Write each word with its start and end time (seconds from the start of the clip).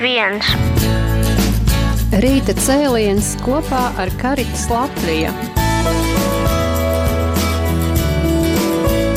viens. 0.00 0.46
Rīta 2.22 2.54
cēliens 2.56 3.34
kopā 3.44 3.90
ar 4.00 4.10
Karitas 4.20 4.66
Latviju. 4.70 5.32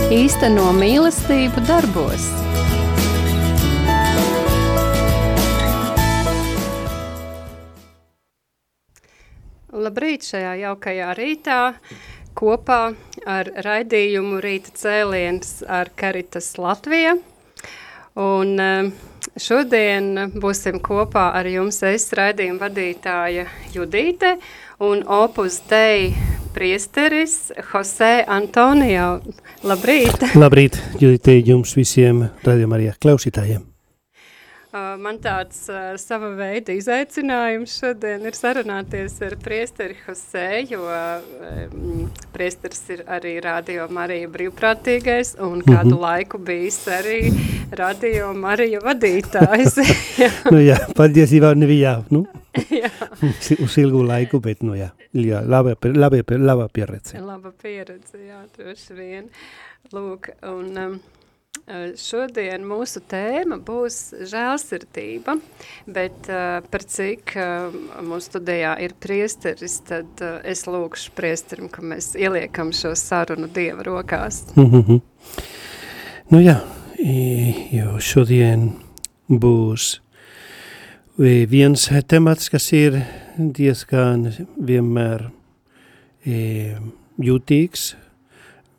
Īsteno 0.09 0.71
mīlestību 0.75 1.63
darbos. 1.67 2.27
Labrīt 9.79 10.25
šajā 10.27 10.55
jaukajā 10.65 11.13
rītā 11.17 11.59
kopā 12.39 12.81
ar 13.29 13.51
raidījumu 13.65 14.41
Rīta 14.43 14.73
cēliens 14.81 15.59
ar 15.67 15.91
Karitas 15.95 16.55
Latviju. 16.59 17.19
Un 18.19 18.59
uh, 18.59 18.89
Šodien 19.39 20.31
būsim 20.41 20.79
kopā 20.83 21.29
ar 21.37 21.47
jums 21.47 21.79
es 21.87 22.09
raidījuma 22.17 22.65
vadītāja 22.65 23.45
Judīte 23.75 24.33
un 24.83 25.03
Opus 25.05 25.61
Dei 25.69 26.09
priesteris 26.55 27.53
Jose 27.71 28.11
Antonio. 28.27 29.19
Labrīt! 29.63 30.31
Labrīt, 30.35 30.79
Judīte, 30.99 31.39
jums 31.39 31.75
visiem 31.77 32.25
raidījuma 32.43 32.79
arī 32.79 32.93
klausītājiem. 32.99 33.68
Man 34.69 35.17
tāds 35.17 35.63
uh, 35.73 35.95
sava 35.97 36.27
veida 36.37 36.75
izaicinājums 36.77 37.73
šodien 37.79 38.27
ir 38.29 38.35
sarunāties 38.37 39.15
ar 39.25 39.33
priesteri 39.41 39.95
Jose, 40.03 40.43
jo 40.69 40.83
um, 40.85 42.03
priesteris 42.35 42.83
ir 42.93 43.01
arī 43.09 43.31
Radio 43.41 43.87
Marija 43.89 44.29
brīvprātīgais 44.29 45.39
un 45.41 45.63
kādu 45.65 45.95
mm 45.95 45.95
-hmm. 45.95 46.01
laiku 46.05 46.37
bijis 46.37 46.79
arī 46.85 47.33
Radio 47.81 48.33
Marija 48.33 48.79
vadītājs. 48.85 49.81
jā. 50.23 50.31
nu 50.51 50.61
jā, 50.61 50.77
patiesībā 50.93 51.55
nebija, 51.57 52.03
nu, 52.09 52.27
jā. 52.69 52.93
uz 53.65 53.77
ilgu 53.77 54.03
laiku, 54.03 54.39
bet, 54.39 54.61
nu 54.61 54.75
jā, 54.77 54.91
jā 55.13 55.41
laba, 55.47 55.73
laba, 55.83 56.21
laba 56.29 56.67
pieredze. 56.67 57.17
Laba 57.19 57.51
pieredze, 57.51 58.21
jā, 58.21 58.45
droši 58.57 58.93
vien. 58.93 59.29
Lūk, 59.93 60.29
un... 60.43 60.77
Um, 60.77 60.99
Šodien 62.01 62.63
mūsu 62.65 62.97
tēma 63.05 63.59
būs 63.61 63.97
žēlsirdība, 64.31 65.35
bet 65.85 66.25
uh, 66.25 66.63
par 66.65 66.81
cik 66.81 67.35
uh, 67.37 67.75
mūsu 68.05 68.31
studijā 68.31 68.71
ir 68.81 68.95
priesteris, 68.97 69.75
tad 69.85 70.23
uh, 70.25 70.39
es 70.41 70.63
lūkšu 70.65 71.13
priesterim, 71.17 71.67
ka 71.69 71.83
mēs 71.85 72.15
ieliekam 72.17 72.71
šo 72.73 72.95
sarunu 72.97 73.51
Dieva 73.53 73.85
rokās. 73.85 74.47
Mm 74.55 74.81
-hmm. 74.81 75.01
Nu 76.29 76.41
jā, 76.41 76.57
jo 77.71 77.99
šodien 77.99 78.71
būs 79.29 79.99
viens 81.49 81.89
temats, 82.07 82.49
kas 82.49 82.73
ir 82.73 83.01
diezgan 83.37 84.33
vienmēr 84.57 85.29
jūtīgs, 87.17 87.95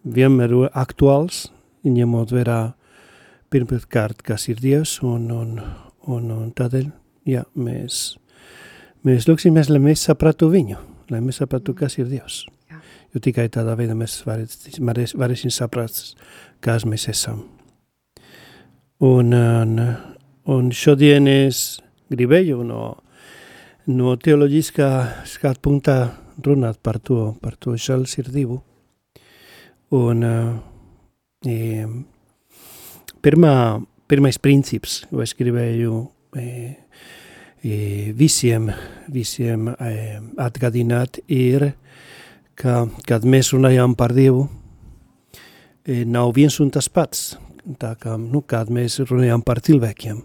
vienmēr 0.04 0.70
aktuāls, 0.74 1.50
ņemot 1.86 2.33
vērā 2.34 2.61
pirmkārt, 3.50 4.23
kas 4.23 4.48
ir 4.50 4.61
Dievs, 4.62 4.98
un, 5.06 5.31
un, 5.34 5.56
un, 6.06 6.31
un 6.34 6.50
tādēļ, 6.56 6.87
jā, 7.28 7.45
mēs, 7.59 8.00
mēs 9.06 9.28
lūksimies, 9.28 9.70
lai 9.72 9.81
mēs 9.83 10.06
sapratu 10.09 10.50
viņu, 10.53 10.78
lai 11.11 11.22
mēs 11.25 11.41
sapratu, 11.42 11.75
kas 11.78 11.98
ir 11.98 12.11
Dievs. 12.11 12.45
Jā. 12.70 12.81
Jo 13.14 13.22
tikai 13.25 13.48
tādā 13.53 13.75
veidā 13.78 13.97
mēs 13.98 14.20
varēsim, 14.27 14.92
varēsim 15.19 15.55
saprast, 15.55 16.14
kas 16.62 16.87
mēs 16.87 17.09
esam. 17.11 17.42
Un, 19.00 19.33
un, 19.33 19.78
un 20.53 20.72
šodien 20.77 21.27
es 21.31 21.81
gribēju 22.12 22.61
no, 22.69 22.84
no 23.89 24.17
teoloģiskā 24.20 24.91
skatu 25.27 25.65
punktā 25.65 26.00
runāt 26.44 26.78
par 26.84 27.00
to, 27.00 27.33
par 27.41 27.56
to 27.56 27.75
žēlsirdību. 27.81 28.60
Un, 29.97 30.21
uh, 30.22 30.69
Pirmā, 33.21 33.55
pirmais 34.09 34.37
princips, 34.37 35.06
ko 35.09 35.23
es 35.25 35.33
gribēju 35.39 36.03
e, 36.37 36.47
e, 37.65 37.77
visiem, 38.17 38.67
visiem 39.09 39.71
e, 39.73 39.95
atgādināt, 40.37 41.23
ir, 41.33 41.71
ka, 42.61 42.83
kad 43.09 43.25
mēs 43.25 43.55
runājam 43.55 43.97
par 43.97 44.12
Dievu, 44.17 44.51
e, 45.89 46.03
nav 46.05 46.34
viens 46.37 46.61
un 46.61 46.69
tas 46.77 46.91
pats. 46.93 47.39
Tā 47.81 47.95
kā, 48.01 48.19
nu, 48.21 48.45
kad 48.45 48.69
mēs 48.72 48.99
runājam 49.05 49.41
par 49.47 49.62
cilvēkiem. 49.65 50.21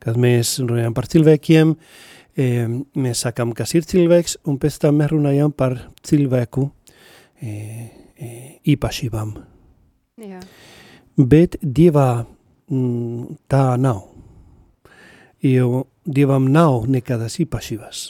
Kad 0.00 0.16
mēs 0.20 0.56
runājam 0.64 0.96
par 0.96 1.08
cilvēkiem, 1.12 1.76
e, 2.32 2.50
mēs 2.96 3.26
sakam, 3.28 3.52
kas 3.52 3.76
ir 3.76 3.84
cilvēks, 3.88 4.40
un 4.48 4.56
pēc 4.60 4.80
tam 4.86 5.00
mēs 5.04 5.12
runājam 5.12 5.52
par 5.52 5.76
cilvēku 6.00 6.70
e, 7.44 7.48
e, 8.16 8.34
īpašībām. 8.72 9.49
Jā. 10.20 10.40
Bet 11.16 11.56
Dievā 11.62 12.24
mm, 12.70 13.36
tā 13.48 13.64
nav. 13.80 14.04
Jo 15.40 15.86
Dievam 16.04 16.48
nav 16.52 16.88
nekādas 16.90 17.38
īpašības. 17.40 18.02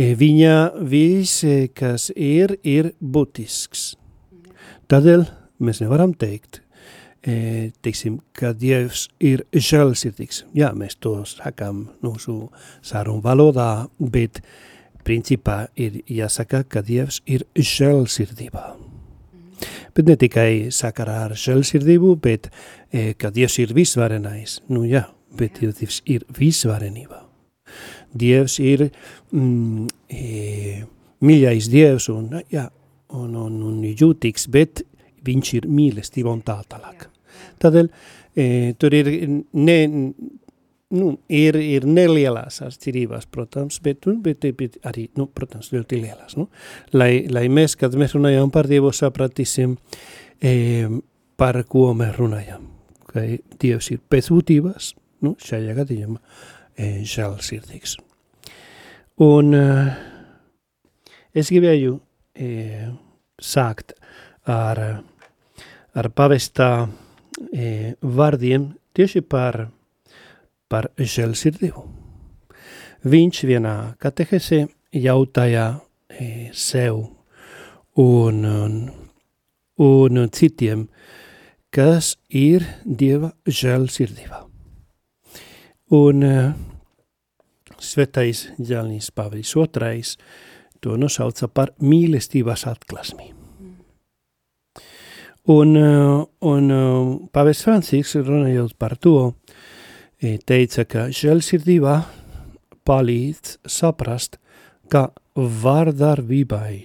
E, 0.00 0.14
viņa 0.16 0.54
viss, 0.88 1.42
e, 1.44 1.68
kas 1.76 2.08
ir, 2.16 2.54
ir 2.64 2.92
būtisks. 3.00 3.94
Tādēļ 4.90 5.26
mēs 5.60 5.82
nevaram 5.82 6.14
teikt, 6.16 6.62
e, 7.20 7.70
teiksim, 7.84 8.20
ka 8.32 8.54
Dievs 8.56 9.08
ir 9.20 9.44
žēlsirdīgs. 9.52 10.44
Jā, 10.56 10.72
mēs 10.72 10.96
to 11.00 11.18
sakām 11.28 11.88
mūsu 12.04 12.46
sarunu 12.80 13.20
valodā, 13.24 13.88
bet 13.98 14.40
principā 15.04 15.66
ir 15.76 16.00
jāsaka, 16.08 16.64
ka 16.64 16.84
Dievs 16.86 17.20
ir 17.26 17.44
žēlsirdībā 17.56 18.89
bet 19.94 20.10
ne 20.10 20.16
tikai 20.20 20.50
sakarā 20.74 21.24
ar 21.28 21.36
žēlsirdību, 21.38 22.14
bet 22.22 22.50
e, 22.92 23.12
ka 23.18 23.32
Dievs 23.34 23.58
ir 23.62 23.74
visvarenais. 23.76 24.60
Nu 24.72 24.84
jā, 24.88 25.06
bet 25.36 25.60
ja 25.62 25.72
Dievs 25.76 26.00
ir 26.10 26.26
visvarenībā. 26.36 27.22
Dievs 28.20 28.58
ir 28.62 28.88
mm, 29.30 29.86
e, 30.10 30.82
mīļais 31.26 31.70
Dievs 31.70 32.08
un, 32.12 32.30
jā, 32.50 32.66
un, 33.16 33.36
un, 33.38 33.60
un 33.70 33.82
jūtīgs, 33.86 34.48
bet 34.50 34.84
viņš 35.26 35.52
ir 35.60 35.68
mīlestība 35.70 36.32
un 36.32 36.42
tā 36.46 36.58
tālāk. 36.70 37.06
Tādēļ 37.60 37.90
e, 38.34 38.46
tur 38.80 38.96
ir 38.96 39.10
ne, 39.52 39.78
nu, 40.90 41.10
ir, 41.30 41.56
ir 41.60 41.86
nelielās 41.86 42.60
atšķirības, 42.66 43.28
protams, 43.30 43.78
bet, 43.84 44.06
nu, 44.08 44.16
bet, 44.24 44.44
bet 44.58 44.78
arī, 44.88 45.06
nu, 45.18 45.28
protams, 45.34 45.70
ļoti 45.74 46.00
lielās. 46.02 46.36
Nu? 46.38 46.48
Lai, 46.96 47.26
lai 47.30 47.46
mēs, 47.52 47.76
kad 47.78 47.94
mēs 47.98 48.16
runājam 48.16 48.50
par 48.54 48.68
Dievu, 48.70 48.92
sapratīsim, 48.94 49.76
e, 50.42 50.54
par 51.38 51.62
ko 51.70 51.90
mēs 51.96 52.16
runājam. 52.18 52.66
Ka 53.10 53.24
Dievs 53.62 53.90
ir 53.94 54.02
pēc 54.10 54.30
būtības, 54.34 54.92
nu, 55.26 55.36
šajā 55.42 55.76
gadījumā, 55.78 56.20
e, 56.74 56.92
žēlsirdīgs. 57.06 57.96
Un 59.20 59.54
e, 59.54 59.64
es 61.36 61.52
gribēju 61.52 61.98
e, 62.34 62.50
sākt 63.40 63.94
ar, 64.50 64.80
ar 65.94 66.08
pavestā 66.16 66.72
e, 67.52 67.94
vārdiem 68.00 68.72
tieši 68.96 69.22
par 69.22 69.68
par 70.70 70.90
žēlsirdību. 70.98 71.82
Viņš 73.10 73.44
vienā 73.48 73.74
katehesē 74.00 74.66
jautāja 74.92 75.80
e, 76.12 76.50
sev 76.52 77.00
un, 77.96 78.44
un, 78.44 78.76
un 79.80 80.20
citiem, 80.36 80.86
kas 81.72 82.14
ir 82.28 82.66
Dieva 82.84 83.32
žēlsirdība. 83.46 84.44
Un 85.96 86.22
e, 86.26 86.34
svētais 87.80 88.44
Jānis 88.58 89.10
Pāvils 89.10 89.56
II 89.56 90.04
to 90.80 90.96
nosauca 91.00 91.48
par 91.48 91.72
mīlestības 91.80 92.66
atklāsmi. 92.68 93.32
Un, 95.50 95.72
e, 95.72 95.90
un 96.52 96.72
Pāvils 97.32 97.64
Francisks 97.64 98.20
runājot 98.20 98.76
par 98.78 98.98
to, 99.00 99.32
teica, 100.20 100.84
ka 100.84 101.08
žēlsirdībā 101.14 101.96
palīdz 102.84 103.56
saprast, 103.68 104.36
ka 104.92 105.08
vārdarbībai, 105.36 106.84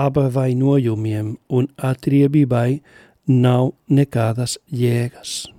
apvainojumiem 0.00 1.34
un 1.52 1.68
atriebībai 1.76 2.80
nav 3.28 3.72
nekādas 3.90 4.56
jēgas. 4.72 5.50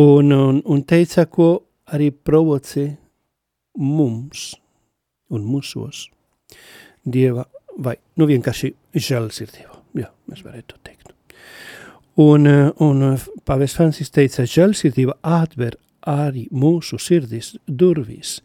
Un, 0.00 0.32
un, 0.32 0.62
un 0.64 0.82
teica, 0.86 1.26
ko 1.26 1.50
arī 1.90 2.10
provocē 2.10 2.86
mums 3.78 4.54
un 5.30 5.46
mūsos 5.46 6.08
Dieva 7.00 7.46
vai, 7.80 7.96
nu 8.20 8.26
vienkārši 8.28 8.74
žēlsirdība, 8.92 9.78
jā, 10.02 10.10
mēs 10.28 10.44
varētu 10.44 10.80
teikt. 10.84 10.99
Un, 12.18 12.46
un 12.82 13.04
Pāvils 13.46 13.76
Francis 13.76 14.10
teica, 14.10 14.44
žēlsirdība 14.44 15.18
atver 15.22 15.76
arī 16.06 16.48
mūsu 16.50 16.98
sirdis 16.98 17.54
durvis 17.66 18.40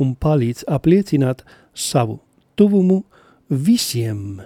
un 0.00 0.14
palīdz 0.18 0.64
apliecināt 0.66 1.44
savu 1.74 2.18
tuvumu 2.58 3.02
visiem, 3.48 4.42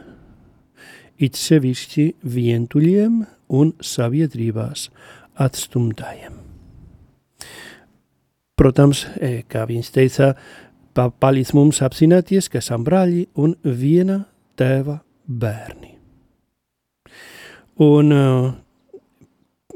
it 1.19 1.39
sevišķi 1.39 2.13
vientuļiem 2.23 3.23
un 3.49 3.73
sabiedrībās 3.81 4.89
atstumtājiem. 5.39 6.37
Protams, 8.59 9.05
e, 9.23 9.45
kā 9.47 9.65
viņš 9.71 9.91
teica, 9.95 10.33
palīdz 10.95 11.55
mums 11.55 11.79
apzināties, 11.87 12.51
ka 12.51 12.59
esam 12.59 12.83
brāļi 12.87 13.29
un 13.39 13.55
viena 13.63 14.25
tēva 14.59 14.99
bērni. 15.27 15.88
Un 17.85 18.15
uh, 18.15 18.49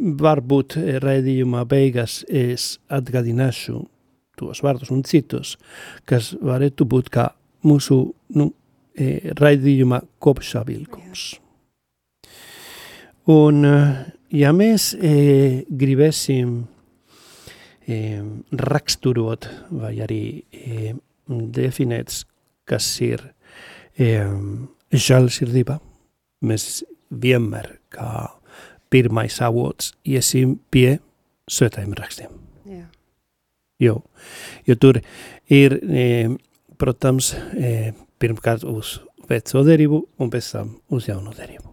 varbūt 0.02 0.76
raidījumā 1.02 1.62
beigās 1.68 2.22
es 2.28 2.76
atgādināšu 2.90 3.82
tos 4.38 4.62
vārdus 4.64 4.90
un 4.90 5.04
citus, 5.06 5.56
kas 6.08 6.32
varētu 6.40 6.86
būt 6.88 7.10
kā 7.12 7.28
mūsu 7.68 7.98
nu, 8.38 8.48
e, 8.96 9.32
raidījuma 9.38 10.00
kopsavilkums. 10.22 11.26
Un, 13.30 13.62
ja 14.34 14.50
mēs 14.56 14.88
e, 14.98 15.12
gribēsim 15.68 16.56
e, 17.86 18.00
raksturot 18.58 19.46
vai 19.78 19.92
arī 20.02 20.24
e, 20.50 20.94
definēt, 21.28 22.16
kas 22.66 22.88
ir 23.04 23.22
e, 23.94 24.10
žēlsirdība, 24.90 25.78
mēs 26.48 26.82
vienmēr 27.12 27.76
kā 27.92 28.30
pirmais 28.92 29.38
avots 29.44 29.92
iesim 30.04 30.58
pie 30.70 30.98
svētajiem 31.50 31.94
rakstiem. 31.96 32.32
Jā. 32.68 32.86
Jo, 33.80 33.94
jo 34.66 34.76
tur 34.76 35.00
ir, 35.50 35.78
e, 35.82 36.28
protams, 36.78 37.32
e, 37.56 37.92
pirmkārt 38.20 38.64
uz 38.68 39.00
veco 39.28 39.64
derību 39.66 40.02
un 40.20 40.30
pēc 40.30 40.52
tam 40.54 40.76
uz 40.92 41.08
jauno 41.08 41.32
derību. 41.36 41.72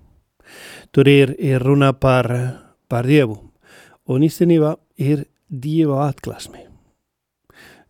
Tur 0.95 1.09
ir, 1.12 1.36
ir 1.38 1.62
runa 1.62 1.92
par, 1.94 2.30
par 2.89 3.06
Dievu, 3.06 3.38
un 4.09 4.25
īstenībā 4.25 4.74
ir 4.97 5.27
Dieva 5.50 6.07
atklāsme. 6.07 6.65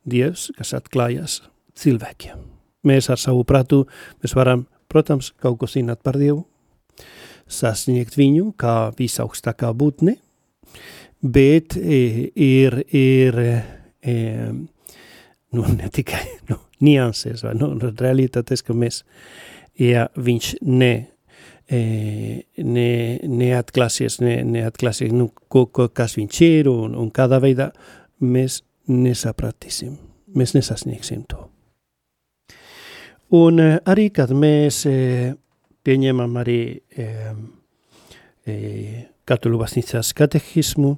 Dievs, 0.10 0.50
kas 0.58 0.74
atklājas 0.76 1.42
cilvēkiem. 1.80 2.40
Mēs 2.88 3.10
ar 3.12 3.20
savu 3.20 3.44
prātu, 3.48 3.84
mēs 4.24 4.34
varam, 4.36 4.66
protams, 4.92 5.34
kaut 5.40 5.60
ko 5.60 5.68
zināt 5.68 6.02
par 6.04 6.18
Dievu, 6.20 6.46
sasniegt 7.50 8.18
viņu 8.18 8.54
kā 8.60 8.92
visaugstākā 8.98 9.72
būtne, 9.78 10.16
bet 11.22 11.76
e, 11.78 12.30
ir, 12.36 12.80
ir 12.96 13.40
e, 13.42 14.16
nu, 15.52 15.66
ne 15.76 15.90
tikai 15.94 16.24
nu, 16.50 16.60
nianses, 16.86 17.44
vai 17.44 17.56
nu, 17.60 17.74
realitātes, 18.00 18.64
ka 18.66 18.76
mēs, 18.78 19.02
ja 19.80 20.08
viņš 20.16 20.54
ne, 20.70 20.94
e, 21.68 21.82
ne, 22.64 22.90
neatklāsies, 23.26 24.20
ne, 24.24 24.40
neatklāsies, 24.46 25.14
nu, 25.16 25.32
ko, 25.50 25.66
ko, 25.68 25.90
kas 25.94 26.18
viņš 26.20 26.42
ir 26.48 26.72
un, 26.72 26.96
un 27.00 27.12
kādā 27.16 27.42
veidā 27.44 27.72
mēs 28.24 28.62
nesapratīsim, 28.90 29.98
mēs 30.38 30.56
nesasniegsim 30.58 31.26
to. 31.30 31.48
Un 33.36 33.62
arī, 33.62 34.08
kad 34.10 34.32
mēs 34.34 34.82
pieņemam 35.90 36.38
arī 36.38 36.62
e, 36.78 37.08
e, 38.46 38.56
katoļu 39.26 39.62
baznīcas 39.62 40.12
katehismu, 40.18 40.94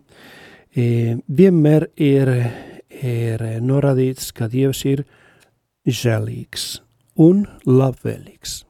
e, 0.75 1.15
vienmēr 1.27 1.88
ir, 1.95 2.31
ir 2.99 3.45
norādīts, 3.63 4.33
ka 4.35 4.49
Dievs 4.51 4.83
ir 4.91 5.05
žēlīgs 5.88 6.81
un 7.23 7.45
labvēlīgs. 7.67 8.61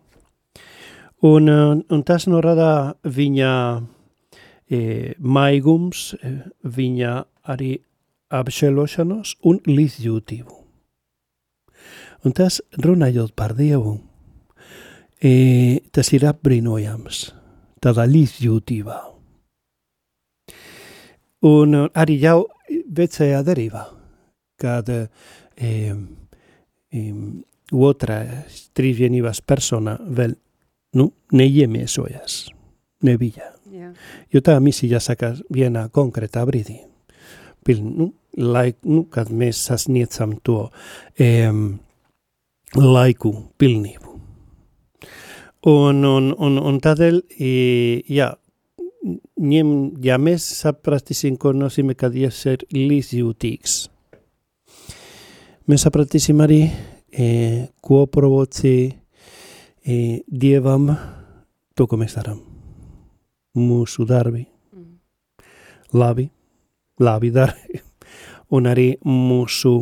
Un, 1.26 1.50
un 1.50 2.04
tas 2.06 2.26
norāda 2.30 2.96
viņa 3.06 3.52
e, 3.78 5.14
maigums, 5.18 6.12
viņa 6.62 7.18
arī 7.54 7.76
apžēlošanos 8.34 9.36
un 9.46 9.60
līdzjūtību. 9.70 10.58
Un 12.26 12.38
tas 12.38 12.62
runājot 12.78 13.34
par 13.38 13.54
Dievu, 13.58 13.98
e, 15.22 15.80
tas 15.94 16.12
ir 16.16 16.26
apbrīnojams, 16.30 17.24
tādā 17.82 18.08
līdzjūtībā. 18.10 18.98
Un 21.50 21.78
arī 21.88 22.20
jau 22.22 22.44
vecajā 22.70 23.42
derībā, 23.46 23.86
kad 24.62 24.90
e, 24.94 25.00
e, 25.58 25.72
otrā 27.72 28.20
trīsvienības 28.78 29.42
persona 29.48 29.96
vēl 30.02 30.36
nu, 31.00 31.10
neiemiesojas, 31.34 32.44
nebija. 33.08 33.54
Jā. 33.72 33.92
Jo 34.34 34.42
tā 34.44 34.58
misija 34.64 35.00
saka 35.00 35.34
vienā 35.54 35.88
konkrētā 35.94 36.44
brīdī. 36.48 36.82
Piln, 37.66 37.94
nu, 37.98 38.10
laik, 38.38 38.82
nu, 38.84 39.06
kad 39.12 39.32
mēs 39.32 39.62
sasniedzam 39.70 40.36
to 40.44 40.66
um, 40.68 41.66
laiku 42.76 43.34
pilnību. 43.62 44.11
Un, 45.62 46.00
un, 46.02 46.32
un, 46.42 46.56
un 46.58 46.78
tādēļ, 46.82 47.20
jā, 48.10 48.32
ņem, 49.38 49.68
ja 50.02 50.16
mēs 50.18 50.46
sapratīsim, 50.58 51.36
ko 51.38 51.52
nozīmē, 51.54 51.94
ka 51.94 52.10
Dievs 52.10 52.40
ir 52.50 52.64
līdzjūtīgs, 52.74 53.76
mēs 55.70 55.86
sapratīsim 55.86 56.42
arī, 56.42 56.64
e, 57.14 57.28
ko 57.78 58.08
provocē 58.10 58.74
e, 58.90 60.00
Dievam 60.26 60.90
to, 61.78 61.86
ko 61.86 62.02
mēs 62.02 62.18
darām. 62.18 62.42
Mūsu 63.62 64.08
darbi, 64.10 64.42
mm. 64.74 64.90
labi, 65.94 66.26
labi 67.06 67.32
darbi, 67.38 67.84
un 68.58 68.72
arī 68.74 68.96
mūsu 69.06 69.76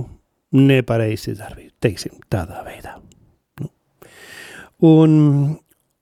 nepareizi 0.60 1.38
darbi, 1.40 1.70
teiksim, 1.80 2.20
tādā 2.28 2.68
veidā. 2.68 2.98
Nu. 3.64 3.72
Un, 4.92 5.20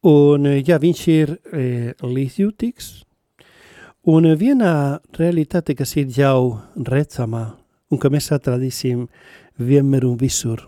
Un, 0.08 0.46
ja 0.64 0.78
viņš 0.80 1.00
ir 1.12 1.34
e, 1.36 1.64
līdzjūtīgs, 2.00 2.88
un 4.08 4.30
vienā 4.40 4.74
realitāte, 5.18 5.76
kas 5.76 5.98
ir 6.00 6.14
jau 6.16 6.62
redzama, 6.88 7.44
un 7.92 8.00
ka 8.00 8.12
mēs 8.14 8.32
atradīsim 8.36 9.04
vienmēr 9.60 10.08
un 10.08 10.16
visur, 10.22 10.64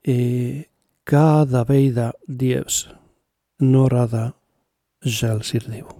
e, 0.00 0.64
kādā 1.04 1.66
veidā 1.68 2.10
Dievs 2.26 2.86
norāda 3.60 4.30
žēlsirdību. 5.04 5.92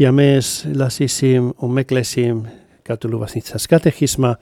Ja 0.00 0.12
mēs 0.12 0.64
lasīsim 0.68 1.52
un 1.62 1.78
meklēsim 1.78 2.44
katoļu 2.86 3.20
baznīcas 3.22 3.68
katehismā, 3.70 4.34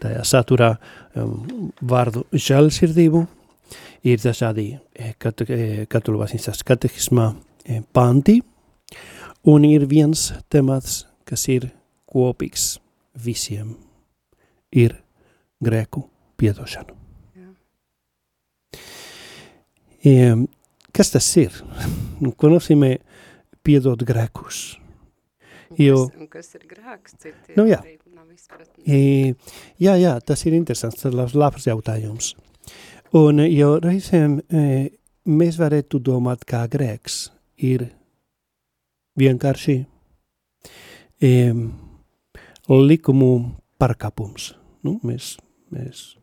tajā 0.00 0.24
saturā 0.24 0.76
um, 1.18 1.72
vārdu 1.80 2.24
žēlsirdību, 2.32 3.24
ir 4.06 4.20
dažādi 4.22 4.70
e, 4.94 5.12
katoļu 5.18 6.20
baznīcas 6.20 6.62
katehismā 6.66 7.30
e, 7.64 7.82
panti, 7.92 8.38
un 9.48 9.66
ir 9.66 9.86
viens 9.90 10.30
temats, 10.50 11.04
kas 11.28 11.48
ir 11.52 11.70
kopīgs 12.08 12.78
visiem, 13.18 13.74
ir 14.72 14.96
grēku 15.64 16.04
piedošana. 16.38 16.94
E, 20.06 20.12
kas 20.94 21.10
tas 21.10 21.28
ir? 21.40 21.54
Ko 22.38 22.50
nozīmē 22.52 22.96
piedot 23.66 24.02
grēkus? 24.06 24.78
Jo, 25.78 26.06
kas, 26.08 26.30
kas 26.32 26.54
ir 26.56 26.68
grēks? 26.70 27.16
Nu, 27.58 27.66
jā. 27.68 27.82
E, 28.86 29.34
jā, 29.82 29.94
jā, 30.00 30.14
tas 30.24 30.44
ir 30.46 30.56
interesants, 30.56 31.02
tas 31.02 31.12
ir 31.12 31.38
labs 31.38 31.66
jautājums. 31.68 32.32
Un 33.16 33.40
jo 33.40 33.78
reizēm 33.80 34.34
e, 34.52 34.62
mēs 35.24 35.56
varētu 35.56 36.00
domāt, 36.04 36.42
kā 36.44 36.66
grēks 36.68 37.30
ir 37.64 37.86
vienkārši 39.16 39.76
e, 41.24 41.30
likumu 42.68 43.30
pārkāpums. 43.80 44.50
Nu, 44.84 44.98
mēs, 45.08 45.38
mēs, 45.72 46.18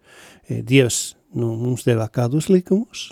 e, 0.45 0.61
Dievs 0.61 1.15
nu, 1.33 1.55
mums 1.57 1.87
deva 1.89 2.05
kādus 2.05 2.51
likumus, 2.53 3.09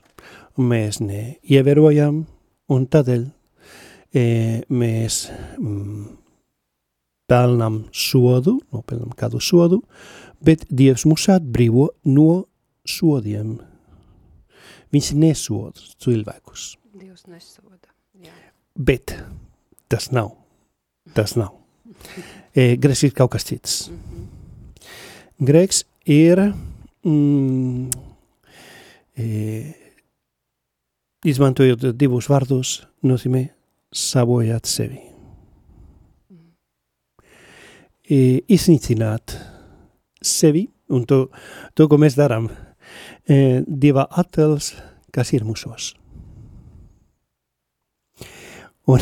un 0.53 0.69
mēs 0.69 1.01
neievērojam, 1.01 2.23
un 2.69 2.87
tādēļ 2.93 3.25
e, 3.25 4.27
mēs 4.69 5.23
mm, 5.57 6.07
pelnām 7.25 7.87
sodu, 7.89 8.59
nopelnām 8.69 9.17
kādu 9.17 9.41
sodu, 9.41 9.81
bet 10.45 10.67
Dievs 10.69 11.07
mūs 11.09 11.25
atbrīvo 11.33 11.89
no 12.05 12.43
sodiem. 12.87 13.57
Viņš 14.93 15.11
nesoda 15.17 15.81
cilvēkus. 16.03 16.73
Dievs 16.93 17.25
nesoda. 17.27 17.89
Jā. 18.21 18.33
Bet 18.77 19.15
tas 19.89 20.11
nav. 20.13 20.35
Tas 21.15 21.37
nav. 21.39 21.59
E, 22.53 22.75
grēks 22.77 22.99
ir 23.07 23.13
kaut 23.17 23.31
kas 23.33 23.47
cits. 23.47 23.71
Grēks 25.41 25.79
ir 26.05 26.37
mm, 27.01 27.87
e, 29.17 29.29
izmantojot 31.25 31.87
divus 31.97 32.29
vārdus, 32.29 32.75
nozīmē 33.01 33.41
sabojāt 33.89 34.69
sevi. 34.69 35.01
E, 38.05 38.19
iznīcināt 38.53 39.33
sevi 40.21 40.67
un 40.93 41.09
to, 41.09 41.23
to 41.73 41.89
ko 41.89 41.97
mēs 41.97 42.19
darām, 42.19 42.51
e, 42.53 42.62
Dieva 43.25 44.07
attēls, 44.19 44.73
kas 45.13 45.31
ir 45.33 45.45
mūsos. 45.47 45.93
Un, 48.85 48.99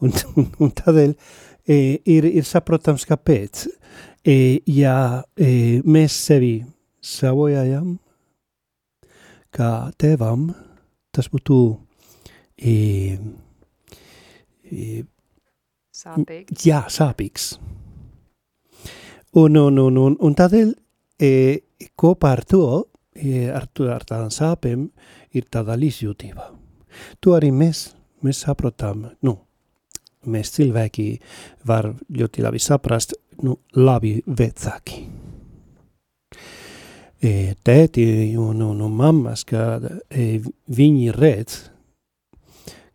un, 0.00 0.12
un, 0.36 0.48
un 0.60 0.72
tādēļ 0.76 1.12
e, 1.12 1.76
ir, 2.04 2.28
ir 2.28 2.46
saprotams, 2.48 3.06
kāpēc. 3.08 3.66
E, 4.22 4.34
ja 4.70 5.22
e, 5.34 5.80
mēs 5.82 6.16
sevi 6.28 6.54
savojājam 7.02 7.96
kā 9.52 9.70
tēvam, 10.00 10.50
tas 11.12 11.28
būtu 11.32 11.58
e, 12.56 12.74
e, 14.70 15.02
sāpīgs. 15.92 16.68
Jā, 16.68 16.84
sāpīgs. 16.92 17.52
Un, 19.40 19.56
un, 19.56 19.80
un, 19.80 19.98
un, 19.98 20.16
un 20.20 20.34
tādēļ 20.36 20.72
e, 21.24 21.32
kopā 21.96 22.36
ar 22.36 22.44
to, 22.48 22.64
e, 23.14 23.48
ar, 23.52 23.66
to, 23.72 23.88
ar 23.92 24.04
tādām 24.08 24.30
sāpēm, 24.34 24.86
ir 25.32 25.48
tāda 25.52 25.76
līdzjūtība. 25.78 26.48
To 27.24 27.36
arī 27.36 27.50
mēs 27.54 27.90
mēs 28.22 28.44
saprotam, 28.46 29.06
nu, 29.26 29.36
mēs 30.30 30.54
cilvēki 30.56 31.06
var 31.68 31.90
ļoti 32.18 32.44
labi 32.44 32.62
saprast, 32.62 33.16
nu, 33.42 33.58
labi 33.78 34.16
vecāki. 34.26 35.02
E, 37.22 37.54
tēti 37.62 38.04
un, 38.38 38.62
un, 38.66 38.80
un 38.82 38.94
mammas, 38.98 39.44
kad 39.46 39.84
e, 40.10 40.40
viņi 40.74 41.12
redz, 41.14 41.58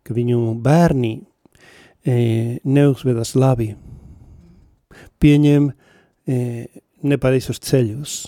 ka 0.04 0.16
viņu 0.16 0.40
bērni 0.64 1.14
e, 1.16 2.58
neuzvedas 2.64 3.34
labi, 3.36 3.70
pieņem 5.20 5.70
e, 6.28 6.36
nepareizos 7.08 7.60
ceļus. 7.64 8.18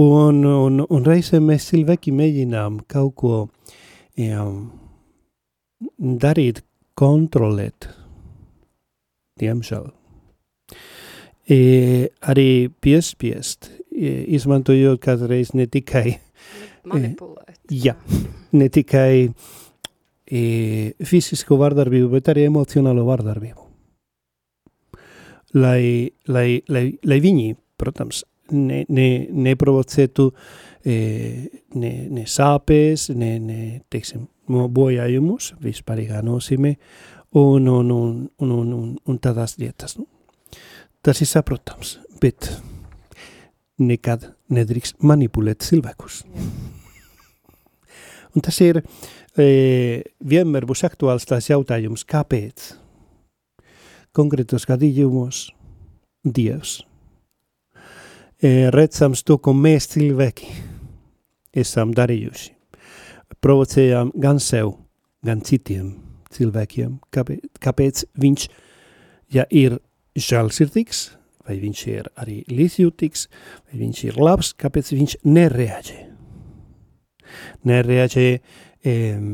Un, 0.00 0.38
un, 0.48 0.80
un 0.88 1.02
reizēm 1.04 1.50
mēs 1.50 1.66
cilvēki 1.68 2.14
mēģinām 2.16 2.78
kaut 2.88 3.12
ko 3.20 3.34
um, 3.44 4.54
darīt, 5.98 6.62
kontrolēt, 6.96 7.90
diemžēl. 9.40 9.90
E, 11.52 11.58
arī 12.24 12.70
piespiest, 12.80 13.68
e, 13.92 14.14
izmantojot 14.36 15.00
kādreiz 15.02 15.52
ne 15.58 15.66
tikai 15.68 16.14
manipulēt. 16.88 17.58
E, 17.68 17.82
jā, 17.84 17.96
ne 18.56 18.70
tikai 18.72 19.26
e, 19.28 20.42
fizisku 21.04 21.60
vardarbību, 21.60 22.14
bet 22.16 22.32
arī 22.32 22.46
emocionālo 22.48 23.04
vardarbību. 23.08 23.68
Lai, 25.60 26.08
lai, 26.32 26.62
lai, 26.72 26.86
lai 27.04 27.18
viņi, 27.20 27.50
protams, 27.76 28.22
ne, 28.52 28.82
ne, 28.88 29.08
neprovocētu 29.48 30.28
e, 30.84 30.96
ne, 31.74 31.92
ne 32.12 32.26
sāpes, 32.28 33.08
ne, 33.16 33.32
ne 33.42 33.62
teiksim, 33.92 34.26
bojājumus, 34.48 35.52
vispārīgā 35.62 36.22
nozīmē, 36.26 36.74
un, 37.38 37.68
un, 37.68 37.90
un, 37.90 38.30
un, 38.38 38.50
un, 38.50 38.72
un, 38.76 38.92
un 39.08 39.18
tādās 39.22 39.56
lietas. 39.60 39.96
Nu. 39.98 40.06
Tas 41.02 41.18
ir 41.22 41.30
saprotams, 41.30 41.96
bet 42.22 42.50
nekad 43.82 44.28
nedrīkst 44.52 45.00
manipulēt 45.02 45.64
cilvēkus. 45.66 46.22
Un 48.32 48.44
tas 48.44 48.56
ir 48.64 48.80
e, 49.36 50.04
vienmēr 50.24 50.64
būs 50.68 50.84
aktuāls 50.88 51.26
tās 51.28 51.50
jautājums, 51.50 52.04
kāpēc 52.08 52.70
konkrētos 54.16 54.68
gadījumos 54.68 55.50
Dievs 56.22 56.78
e, 56.80 56.91
redzams 58.42 59.22
to, 59.22 59.38
ko 59.38 59.54
mēs 59.54 59.86
cilvēki 59.92 60.50
esam 61.62 61.92
darījuši 61.94 62.52
provocējām 63.42 64.12
gan 64.22 64.38
sev, 64.42 64.76
gan 65.26 65.42
citiem 65.44 65.92
cilvēkiem, 66.32 66.94
kāpēc, 67.12 67.48
kāpēc 67.62 68.04
viņš, 68.22 68.46
ja 69.34 69.44
ir 69.50 69.78
žēlsirdīgs, 70.18 71.02
vai 71.46 71.58
viņš 71.62 71.82
ir 71.90 72.08
arī 72.22 72.38
līdzjūtīgs, 72.50 73.26
vai 73.66 73.82
viņš 73.82 74.04
ir 74.08 74.20
labs, 74.22 74.52
kāpēc 74.58 74.92
viņš 74.94 75.18
nereaģē. 75.26 75.98
Nereaģē, 77.68 78.26
um, 78.92 79.28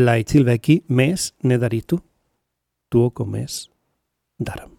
lai 0.00 0.20
cilvēki 0.26 0.80
mēs 0.90 1.32
nedarītu 1.46 2.00
to, 2.90 3.08
ko 3.14 3.28
mēs 3.28 3.66
darām. 4.42 4.73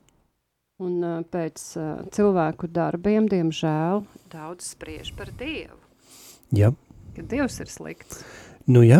Un 0.83 0.95
uh, 1.07 1.19
pēc 1.31 1.61
uh, 1.79 1.91
cilvēku 2.11 2.67
darbiem, 2.67 3.29
diemžēl, 3.31 4.01
daudz 4.33 4.73
spriež 4.73 5.13
par 5.15 5.31
Dievu. 5.39 5.77
Jā. 6.55 6.73
Ka 7.15 7.23
Dievs 7.23 7.61
ir 7.63 7.71
slikts. 7.71 8.25
Nu 8.67 8.81
jā, 8.83 8.99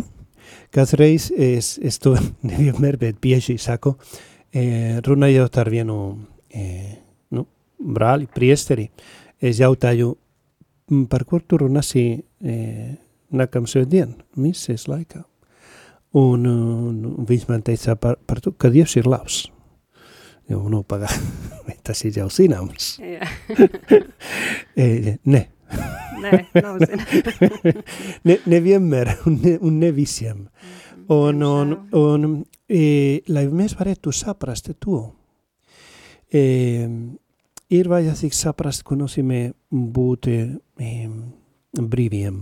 kāds 0.76 0.94
reiz 1.00 1.32
es, 1.32 1.76
es 1.82 2.00
to 2.00 2.16
nevienmēr, 2.48 3.00
bet 3.02 3.20
bieži 3.22 3.58
saku, 3.62 3.96
e, 4.54 5.02
runājot 5.06 5.60
ar 5.62 5.72
vienu 5.74 5.98
e, 6.54 6.66
nu, 7.36 7.46
brāli, 7.80 8.30
priesteri, 8.32 8.88
es 9.42 9.60
jautāju, 9.60 10.14
par 11.10 11.26
kur 11.26 11.44
tu 11.44 11.60
runāsi 11.64 12.06
e, 12.16 12.60
nākam 13.36 13.66
svētdien, 13.70 14.14
mises 14.40 14.88
laikā. 14.88 15.26
Un, 16.16 16.46
un 16.48 17.28
viņš 17.28 17.50
man 17.50 17.66
teica 17.66 17.98
par, 18.00 18.16
par 18.24 18.40
to, 18.40 18.54
ka 18.56 18.72
Dievs 18.72 18.96
ir 18.96 19.10
labs. 19.12 19.42
Jau, 20.50 20.62
nu, 20.70 20.84
pagā, 20.86 21.10
tas 21.86 22.04
ir 22.06 22.20
jau 22.20 22.30
zināms. 22.30 22.96
e, 24.76 25.18
ne, 25.26 25.44
Nē, 26.22 26.32
nav 26.62 26.80
ne, 28.26 28.38
nevienmēr 28.54 29.12
un 29.28 29.38
ne, 29.42 29.56
un 29.62 29.80
ne 29.82 29.92
visiem. 29.96 30.46
Un, 31.12 31.44
un, 31.46 31.74
un 31.98 32.28
e, 32.70 33.22
lai 33.30 33.46
mēs 33.54 33.76
varētu 33.78 34.14
saprast 34.16 34.72
to, 34.82 35.02
e, 36.34 36.44
ir 37.76 37.90
vajadzīgs 37.92 38.42
saprast, 38.48 38.86
nozīmē 38.90 39.42
būt 39.70 40.30
e, 40.34 40.40
brīviem. 41.76 42.40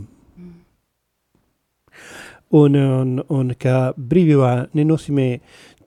Un, 2.53 2.75
un, 2.77 3.17
un 3.33 3.55
ka 3.57 3.93
brīvībā 3.97 4.53
nenozīmē 4.77 5.27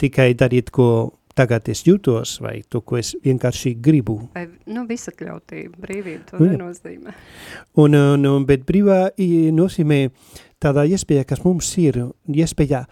tikai 0.02 0.32
darīt, 0.34 0.72
ko 0.74 0.88
tagad 1.36 1.68
es 1.72 1.82
jūtos, 1.86 2.36
vai 2.44 2.60
to, 2.68 2.80
ko 2.86 2.98
es 3.00 3.12
vienkārši 3.24 3.74
gribu. 3.82 4.18
Vai, 4.34 4.46
nu, 4.72 4.86
visatļautība, 4.88 5.80
brīvība 5.82 6.30
to 6.30 6.40
nu, 6.40 6.50
nenozīmē. 6.54 7.14
Un, 7.82 7.96
un, 7.98 8.28
un, 8.30 8.46
bet 8.48 8.64
brīvā 8.68 9.00
nozīmē 9.56 10.00
tādā 10.62 10.86
iespēja, 10.88 11.26
kas 11.28 11.44
mums 11.44 11.70
ir, 11.82 12.00
iespēja 12.32 12.86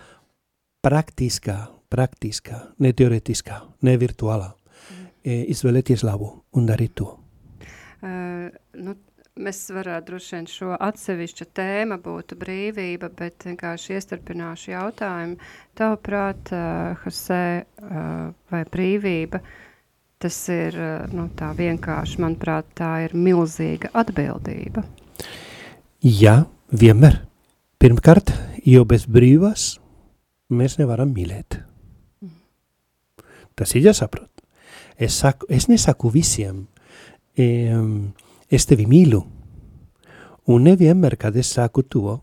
praktiskā, 0.84 1.58
praktiskā, 1.92 2.60
ne 2.84 2.92
teoretiskā, 2.96 3.60
ne 3.86 3.96
virtuālā, 4.00 4.50
mm. 4.52 5.10
e, 5.24 5.40
izvēlēties 5.54 6.04
labu 6.06 6.30
un 6.58 6.68
darīt 6.68 6.96
to. 7.00 7.14
Uh, 8.04 8.50
nu, 8.76 8.92
mēs 9.34 9.64
varētu 9.74 10.06
droši 10.12 10.36
vien 10.36 10.46
šo 10.46 10.76
atsevišķu 10.78 11.46
tēmu 11.58 11.98
būtu 12.02 12.36
brīvība, 12.38 13.08
bet 13.18 13.46
vienkārši 13.48 13.96
iestarpināšu 13.96 14.70
jautājumu. 14.70 15.38
Tavuprāt, 15.74 16.52
uh, 16.54 17.02
Jose, 17.02 17.64
uh, 17.64 18.30
vai 18.52 18.62
brīvība, 18.70 19.40
tas 20.22 20.38
ir 20.54 20.78
uh, 20.78 21.10
nu, 21.10 21.26
tā 21.34 21.50
vienkārši, 21.58 22.20
manuprāt, 22.22 22.70
tā 22.78 22.92
ir 23.08 23.16
milzīga 23.18 23.90
atbildība. 24.04 24.86
Jā, 26.04 26.44
vienmēr. 26.70 27.24
Pirmkārt, 27.82 28.30
jo 28.64 28.84
bez 28.88 29.08
brīvās 29.10 29.74
mēs 30.54 30.78
nevaram 30.78 31.10
mīlēt. 31.12 31.58
Mm. 32.22 32.36
Tas 33.58 33.74
ir 33.74 33.90
jāsaprot. 33.90 34.30
Es, 34.94 35.18
saku, 35.18 35.50
es 35.50 35.66
nesaku 35.66 36.08
visiem, 36.14 36.68
um, 37.34 38.14
es 38.54 38.66
tevi 38.70 38.86
mīlu. 38.88 39.22
Un 40.50 40.66
nevienmēr, 40.68 41.16
kad 41.20 41.36
es 41.40 41.52
saku 41.56 41.84
to 41.88 42.18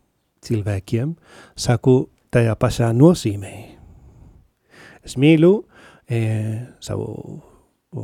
cilvēkiem, 0.46 1.16
saku 1.58 1.96
tajā 2.34 2.54
pašā 2.60 2.92
nozīmē. 2.96 3.54
Es 5.06 5.18
mīlu 5.18 5.56
e, 6.06 6.22
savu, 6.84 7.08
o, 7.92 8.04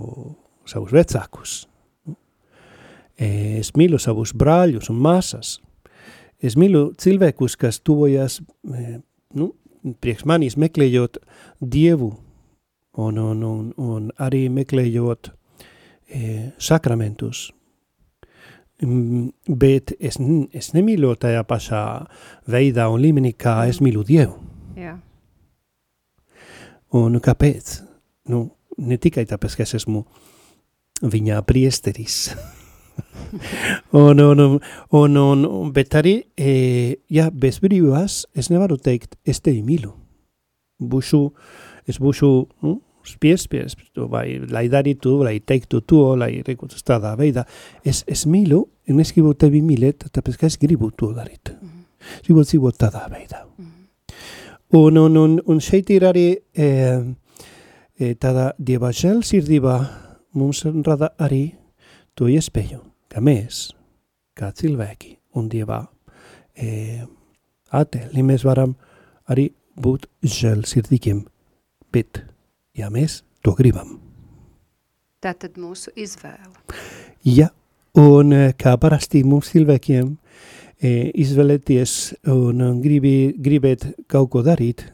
savus 0.65 0.93
vecākus. 0.95 1.57
E, 3.17 3.27
es 3.61 3.71
mīlu 3.77 4.01
savus 4.01 4.33
brāļus 4.37 4.89
un 4.93 5.01
māsas. 5.01 5.57
Es 6.41 6.57
mīlu 6.57 6.91
cilvēkus, 6.97 7.57
kas 7.57 7.79
tuvojas 7.85 8.39
e, 8.41 8.99
nu, 9.37 9.51
priekš 10.01 10.25
manis 10.29 10.57
meklējot 10.57 11.21
Dievu 11.61 12.11
un, 12.97 13.17
un, 13.21 13.43
un, 13.45 13.69
un 13.77 14.09
arī 14.17 14.47
meklējot 14.53 15.31
e, 16.09 16.51
sakramentus. 16.57 17.51
Mm, 18.81 19.31
bet 19.57 19.95
es, 19.97 20.19
es 20.53 20.69
nemīlu 20.75 21.15
tajā 21.17 21.41
pašā 21.49 21.81
veidā 22.53 22.85
un 22.93 23.01
līmenī, 23.01 23.33
kā 23.33 23.63
es 23.69 23.81
mīlu 23.81 24.03
Dievu. 24.05 24.37
Jā. 24.77 24.93
Un 26.97 27.17
kāpēc? 27.23 27.79
Nu, 28.29 28.43
ne 28.77 28.99
tikai 29.01 29.25
tāpēc, 29.25 29.57
ka 29.57 29.65
es 29.65 29.73
esmu 29.79 30.03
viņā 31.01 31.41
priesteris. 31.49 32.19
un, 33.97 34.21
un, 34.21 34.43
un, 34.45 34.59
un, 34.93 35.17
un, 35.17 35.71
bet 35.73 35.97
arī, 35.97 36.19
e, 36.37 36.53
ja 37.09 37.31
bez 37.33 37.57
brīvās, 37.63 38.27
es 38.37 38.51
nevaru 38.53 38.77
teikt, 38.77 39.17
es 39.25 39.41
tevi 39.41 39.65
mīlu. 39.65 39.95
Būšu, 40.77 41.23
es 41.89 41.97
būšu 41.97 42.31
nu, 42.61 42.77
spiest, 43.07 43.47
spiest, 43.47 43.79
vai 44.11 44.39
lai 44.51 44.67
darītu, 44.69 45.17
lai 45.23 45.39
teiktu 45.39 45.81
to, 45.81 46.15
lai 46.19 46.41
rīkotos 46.45 46.83
tādā 46.87 47.15
veidā. 47.19 47.45
Es, 47.85 48.03
es 48.07 48.25
mīlu, 48.25 48.63
un 48.89 48.99
es 49.03 49.13
gribu 49.15 49.33
tevi 49.33 49.61
mīlēt, 49.61 50.09
tāpēc, 50.13 50.37
ka 50.37 50.47
es 50.47 50.57
gribu 50.61 50.91
to 50.91 51.13
darīt. 51.13 51.53
Mm 51.53 51.67
-hmm. 51.67 51.83
Es 52.19 52.27
gribu 52.27 52.43
dzīvot 52.43 52.77
tādā 52.77 53.07
veidā. 53.09 53.45
Mm 53.45 53.65
-hmm. 53.65 53.77
Un, 54.69 54.97
un, 54.97 55.17
un, 55.17 55.41
un 55.45 55.59
šeit 55.59 55.89
ir 55.89 56.03
arī 56.03 56.35
e, 56.53 56.65
e, 57.99 58.15
tāda 58.19 58.49
dieva 58.59 58.89
žēlsirdība 58.91 59.77
mums 60.33 60.65
rada 60.85 61.13
arī 61.17 61.55
to 62.15 62.27
iespēju, 62.27 62.81
ka 63.07 63.21
mēs, 63.23 63.71
kā 64.35 64.51
cilvēki 64.51 65.15
un 65.39 65.47
dievā 65.49 65.85
e, 66.57 66.99
attēli, 67.71 68.23
mēs 68.23 68.43
varam 68.43 68.75
arī 69.31 69.51
būt 69.79 70.09
žēlsirdīgiem, 70.25 71.23
bet, 71.93 72.25
ja 72.77 72.89
mēs 72.93 73.21
to 73.43 73.53
gribam. 73.57 73.97
Tā 75.23 75.33
tad 75.33 75.57
mūsu 75.57 75.91
izvēle. 75.97 76.53
Ja, 77.25 77.49
un 77.97 78.33
kā 78.59 78.75
parasti 78.77 79.23
mums 79.25 79.49
cilvēkiem, 79.53 80.13
e, 80.77 80.91
izvēlēties 81.17 81.93
un 82.33 82.81
gribi, 82.83 83.33
gribēt 83.33 83.87
kaut 84.07 84.29
ko 84.35 84.43
darīt, 84.45 84.85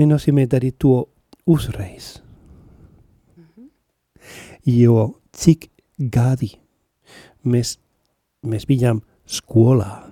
nenozīmē 0.00 0.46
darīt 0.48 0.78
to 0.80 1.06
uzreiz. 1.46 2.22
Mm 3.36 3.44
-hmm. 3.44 3.68
Jo 4.64 5.14
cik 5.32 5.70
gadi 5.98 6.54
mēs, 7.44 7.76
mēs 8.42 8.66
bijām 8.66 9.02
skolā, 9.26 10.10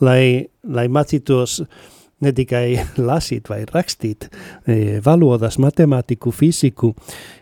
lai, 0.00 0.48
lai 0.62 0.86
mācītos 0.88 1.62
ne 2.20 2.32
tikai 2.32 2.66
lasīt 3.10 3.50
vai 3.52 3.64
rakstīt 3.68 4.28
e, 4.28 5.00
valodas, 5.04 5.58
matemātiku, 5.62 6.32
fiziku, 6.32 6.94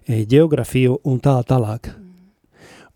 e, 0.06 0.24
geografiju 0.30 1.00
un 1.10 1.20
tā 1.22 1.38
tālāk. 1.48 1.92
Mm 1.92 2.04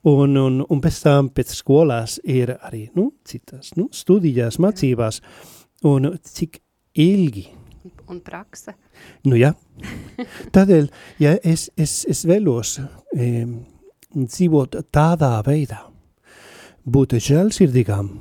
Un, 0.07 0.37
un, 0.39 0.61
un 0.63 0.81
pēc 0.83 1.01
tam 1.03 1.29
pēc 1.35 1.53
skolās 1.59 2.19
ir 2.23 2.53
arī 2.55 2.85
nu, 2.95 3.11
citas 3.27 3.73
nu, 3.75 3.89
studijās, 3.91 4.61
mācībās, 4.63 5.19
un 5.91 6.13
cik 6.23 6.61
ilgi. 7.03 7.49
Un 8.09 8.21
prakse. 8.25 8.77
Nu 9.27 9.37
jā, 9.39 9.51
tādēļ, 10.55 10.89
ja 11.23 11.35
es, 11.43 11.67
es, 11.77 12.01
es 12.09 12.23
vēlos 12.29 12.77
e, 12.79 13.45
dzīvot 14.15 14.79
tādā 14.95 15.35
veidā, 15.47 15.83
būt 16.87 17.19
žēlsirdīgām, 17.27 18.13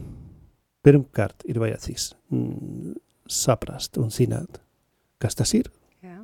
pirmkārt 0.83 1.45
ir 1.45 1.61
vajadzīgs 1.61 2.09
mm, 2.33 2.97
saprast 3.33 3.97
un 4.01 4.11
zināt, 4.13 4.59
kas 5.21 5.37
tas 5.37 5.53
ir. 5.57 5.69
Jā. 6.05 6.19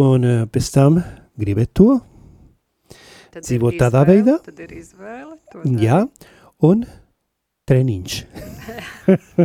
Un 0.00 0.26
pēc 0.52 0.70
tam 0.74 1.00
gribēt 1.40 1.74
to, 1.76 2.00
Tad 3.30 3.46
dzīvot 3.46 3.76
ir 3.76 3.80
tādā 3.80 4.02
izvēle, 4.02 4.16
veidā. 4.16 4.36
Tad 4.44 4.60
ir 4.64 4.74
izvēle. 4.74 5.36
To 5.52 5.74
Jā, 5.78 6.00
un 6.66 6.84
treniņš. 7.70 8.16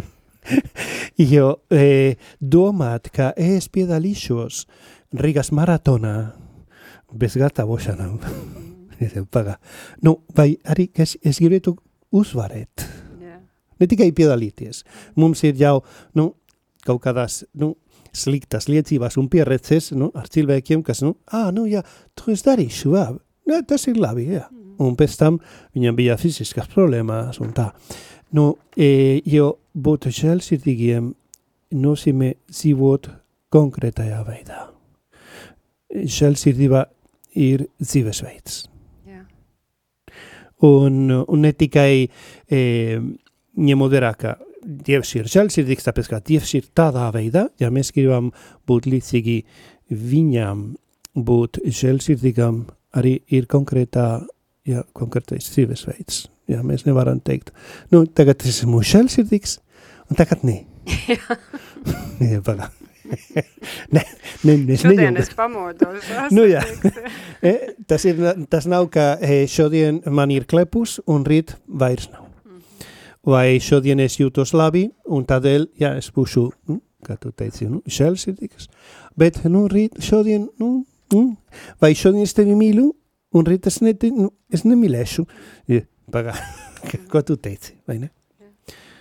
jo 1.34 1.52
e, 1.70 1.86
domāt, 2.42 3.12
ka 3.14 3.32
es 3.38 3.70
piedalīšos 3.74 4.66
Rīgas 5.22 5.54
maratonā 5.56 6.18
bez 7.14 7.38
gatavošanām. 7.40 8.20
Paga. 9.34 9.58
nu, 10.02 10.22
vai 10.36 10.56
arī 10.64 10.88
es, 10.96 11.18
es 11.22 11.42
gribētu 11.44 11.76
uzvarēt. 12.16 12.86
Jā. 13.76 13.82
Ne 13.84 13.90
tikai 13.92 14.12
piedalīties. 14.16 14.84
Mums 15.20 15.44
ir 15.44 15.60
jau 15.60 15.80
nu, 16.16 16.32
kaut 16.86 17.02
kādās 17.04 17.44
nu, 17.60 17.74
sliktas 18.16 18.70
liecības 18.72 19.18
un 19.20 19.30
pieredzes 19.32 19.92
nu, 19.98 20.10
ar 20.16 20.30
cilvēkiem, 20.32 20.84
kas, 20.86 21.04
nu, 21.06 21.16
ah, 21.36 21.50
nu, 21.56 21.66
jā, 21.70 21.84
to 22.16 22.32
es 22.34 22.46
darīšu, 22.46 22.94
jā, 22.96 23.10
nu, 23.50 23.60
tas 23.68 23.88
ir 23.92 24.00
labi, 24.00 24.30
jā. 24.38 24.46
Un 24.82 24.98
pēc 25.00 25.14
tam 25.16 25.38
viņam 25.76 25.96
bija 25.96 26.18
fiziskas 26.20 26.68
problēmas 26.72 27.40
un 27.44 27.54
tā. 27.56 27.70
Nu, 28.36 28.58
e, 28.76 29.22
jo 29.24 29.54
būt 29.72 30.10
žēlsirdīgiem 30.12 31.14
nozīmē 31.80 32.34
dzīvot 32.52 33.08
konkrētajā 33.56 34.20
veidā. 34.28 34.66
Žēlsirdība 35.96 36.84
ir 37.40 37.70
dzīvesveids. 37.80 38.66
Jā. 39.08 39.22
Un, 40.68 41.00
un 41.22 41.46
ne 41.46 41.54
tikai 41.56 42.04
e, 42.04 42.60
ka 44.20 44.38
Dievs 44.66 45.12
ir 45.14 45.28
žēlsirdīgs, 45.30 45.86
tāpēc 45.86 46.08
ka 46.10 46.20
Dievs 46.26 46.56
ir 46.58 46.66
tādā 46.74 47.06
veidā, 47.14 47.46
ja 47.62 47.70
mēs 47.70 47.92
gribam 47.94 48.32
būt 48.66 48.88
līdzīgi 48.90 49.36
viņam, 49.94 50.64
būt 51.16 51.60
žēlsirdīgam 51.64 52.64
arī 52.98 53.20
ir 53.30 53.46
konkrētā, 53.52 54.26
jā, 54.66 54.82
konkrētais 54.98 55.52
dzīvesveids. 55.54 56.26
Jā, 56.50 56.64
mēs 56.66 56.86
nevaram 56.86 57.22
teikt, 57.26 57.54
nu, 57.94 58.04
tagad 58.06 58.42
es 58.46 58.64
esmu 58.64 58.82
žēlsirdīgs, 58.86 59.60
un 60.10 60.18
tagad 60.18 60.42
nē. 60.46 60.60
jā, 61.14 62.42
pagā. 62.50 62.72
ne, 63.94 64.02
ne, 64.44 64.54
es 64.74 64.82
Šodien 64.82 65.18
es 65.22 65.30
pamodos. 65.38 66.10
Nu 66.34 66.48
jā. 66.50 66.66
E, 67.46 67.76
tas, 67.86 68.02
ir, 68.10 68.18
tas 68.50 68.66
nav, 68.66 68.88
ka 68.90 69.20
e, 69.22 69.44
šodien 69.52 70.00
man 70.10 70.32
ir 70.34 70.48
klepus 70.50 70.98
un 71.06 71.28
rīt 71.28 71.54
vairs 71.70 72.10
nav. 72.10 72.25
Vai 73.26 73.58
šodien 73.64 74.04
es 74.04 74.20
jūtos 74.20 74.54
labi 74.54 74.84
un 75.10 75.24
tādēļ, 75.26 75.70
jā, 75.82 75.96
es 75.98 76.12
būšu, 76.14 76.44
nu, 76.70 76.80
kā 77.06 77.16
tu 77.22 77.32
teici, 77.34 77.66
nu, 77.70 77.82
žēlsirdīgs. 77.90 78.70
Bet, 79.18 79.40
nu, 79.50 79.64
rīt, 79.72 79.98
šodien, 80.04 80.46
nu, 80.62 80.70
nu, 81.14 81.24
vai 81.82 81.96
šodien 81.98 82.26
es 82.26 82.36
tevi 82.38 82.54
mīlu 82.58 82.92
un 83.36 83.48
rīt 83.48 83.66
es, 83.70 83.80
ne, 83.82 83.96
nu, 84.14 84.30
es 84.54 84.66
nemīlēšu. 84.68 85.26
Ja, 85.74 85.82
pagā, 86.14 86.36
ko 87.12 87.24
tu 87.26 87.38
teici, 87.42 87.76
vai 87.90 87.98
ne? 88.04 88.12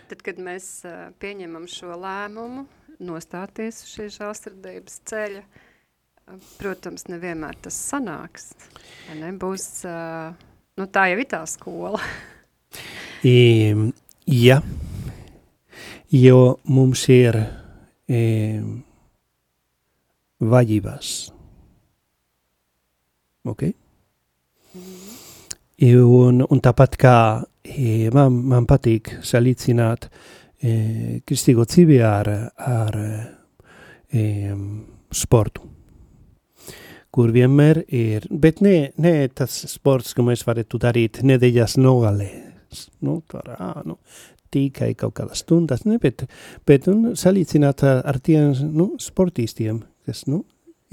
Tad, 0.08 0.20
kad 0.24 0.40
mēs 0.40 0.68
uh, 0.88 1.10
pieņemam 1.20 1.68
šo 1.70 1.96
lēmumu, 2.00 2.66
nostāties 3.04 3.82
uz 3.84 3.92
šī 3.92 4.08
žālsirdības 4.14 4.98
ceļa, 5.10 5.42
uh, 5.44 6.48
protams, 6.60 7.08
nevienmēr 7.12 7.60
tas 7.64 7.76
sanāks. 7.90 8.52
Ja 9.08 9.18
nebūs, 9.20 9.68
uh, 9.88 10.32
nu 10.80 10.88
tā 10.92 11.10
jau 11.12 11.20
ir 11.20 11.28
tā 11.28 11.42
skola. 11.50 12.00
I, 13.24 13.34
Ja. 14.26 14.62
Io 16.10 16.58
mum 16.64 16.94
sir 16.94 17.36
eh, 18.08 18.62
vallibas. 20.40 21.32
Ok? 23.44 23.62
Mm-hmm. 23.62 25.14
Iun 25.84 26.46
untapatka 26.50 27.44
e, 27.64 28.06
eh, 28.06 28.12
man, 28.12 28.32
manpatik 28.32 29.18
salitzinat 29.22 30.08
eh, 30.62 30.70
e, 30.70 31.20
kristigotzi 31.26 31.84
behar 31.84 32.30
ar 32.56 32.96
e, 34.12 34.54
sportu. 35.12 35.68
Kur 37.10 37.30
vienmer, 37.32 37.84
er, 37.92 38.24
bet 38.30 38.60
ne, 38.60 38.92
ne 38.96 39.28
tas 39.28 39.52
sports, 39.70 40.14
como 40.14 40.32
es 40.32 40.42
fare 40.42 40.64
tutarit, 40.64 41.20
ne 41.22 41.36
dejas 41.38 41.76
nogale, 41.76 42.43
nogalēs, 42.74 42.88
nu, 43.06 43.16
tur, 43.30 43.50
ā, 43.56 43.70
nu, 43.88 43.98
tikai 44.54 44.92
kaut 44.98 45.16
kādas 45.18 45.42
stundas, 45.42 45.84
ne, 45.88 45.98
bet, 46.02 46.26
bet 46.68 46.88
un, 46.90 47.12
salīdzināt 47.18 47.84
ar, 47.88 48.18
tiem 48.22 48.54
nu, 48.74 48.92
sportistiem, 49.02 49.82
kas 50.06 50.24
nu, 50.30 50.44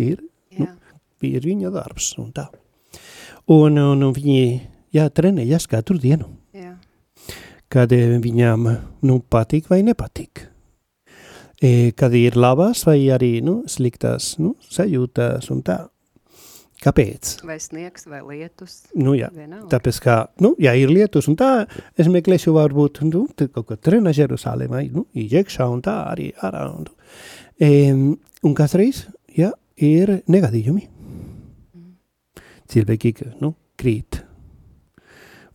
ir, 0.02 0.22
nu, 0.58 0.70
ir 1.28 1.46
viņa 1.46 1.74
darbs 1.74 2.14
un 2.22 2.32
tā. 2.36 2.48
Un, 3.52 3.78
un, 3.78 4.06
un 4.06 4.16
viņi, 4.16 4.62
jā, 4.96 5.08
trenējas 5.10 5.68
katru 5.70 5.98
dienu. 6.02 6.30
Jā. 6.56 6.76
Kad 7.72 7.94
eh, 7.96 8.18
viņām, 8.22 8.68
nu, 9.08 9.20
patīk 9.32 9.70
vai 9.72 9.82
nepatīk. 9.88 10.48
E, 11.62 11.92
kad 11.98 12.14
ir 12.18 12.38
labās 12.40 12.84
vai 12.88 12.98
arī, 13.14 13.36
nu, 13.46 13.62
sliktās, 13.70 14.34
nu, 14.42 14.56
sajūtās 14.74 15.52
un 15.54 15.62
tā. 15.66 15.78
Kāpēc? 16.82 17.36
Vai 17.46 17.60
sniegs, 17.62 18.08
vai 18.10 18.24
lietus. 18.26 18.80
Nu, 18.98 19.14
jā, 19.14 19.28
Vienalga. 19.36 19.68
tāpēc, 19.76 20.00
kā, 20.02 20.16
nu, 20.42 20.56
ja 20.62 20.74
ir 20.74 20.90
lietus 20.90 21.28
un 21.30 21.36
tā, 21.38 21.68
es 21.94 22.08
meklēšu 22.10 22.56
varbūt, 22.56 23.04
nu, 23.06 23.28
kaut 23.38 23.68
ko 23.70 23.78
trenažeru 23.78 24.40
sālē, 24.42 24.66
vai, 24.72 24.88
nu, 24.90 25.06
iekšā 25.14 25.68
un 25.70 25.84
tā 25.86 26.00
arī 26.10 26.32
ārā. 26.42 26.64
Un, 26.74 26.88
e, 27.62 27.70
un 28.42 28.56
katreiz, 28.58 29.04
ja, 29.38 29.52
ir 29.78 30.24
negadījumi. 30.26 30.88
Cilvēki, 32.72 33.14
nu, 33.44 33.54
krīt. 33.78 34.24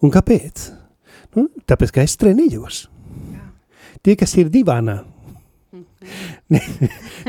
Un 0.04 0.12
kāpēc? 0.14 0.68
Nu, 1.34 1.48
tāpēc, 1.66 1.94
ka 1.96 2.06
es 2.06 2.14
trenējos. 2.20 2.84
Jā. 3.32 3.42
Tie, 4.04 4.14
kas 4.20 4.36
ir 4.38 4.52
divānā, 4.52 5.00
ne, 6.54 6.62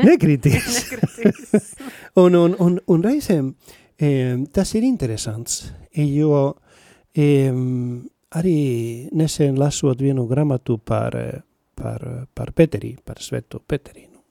nekritīs. 0.04 0.78
Nekritīs. 0.86 1.74
Un, 2.18 2.34
un, 2.38 2.54
un, 2.62 2.78
un 2.86 3.04
reizēm 3.04 3.52
tas 3.98 4.74
ir 4.78 4.84
interesants, 4.86 5.72
jo 5.94 6.42
arī 8.34 9.08
nesen 9.16 9.58
lasot 9.58 10.00
vienu 10.00 10.26
gramatu 10.26 10.78
par, 10.78 11.16
eh, 11.16 11.40
par, 11.74 12.26
par 12.34 12.52
Peteri, 12.52 12.96
par 13.04 13.16
sveto 13.20 13.60
Peteri. 13.60 14.08
Nu. 14.12 14.22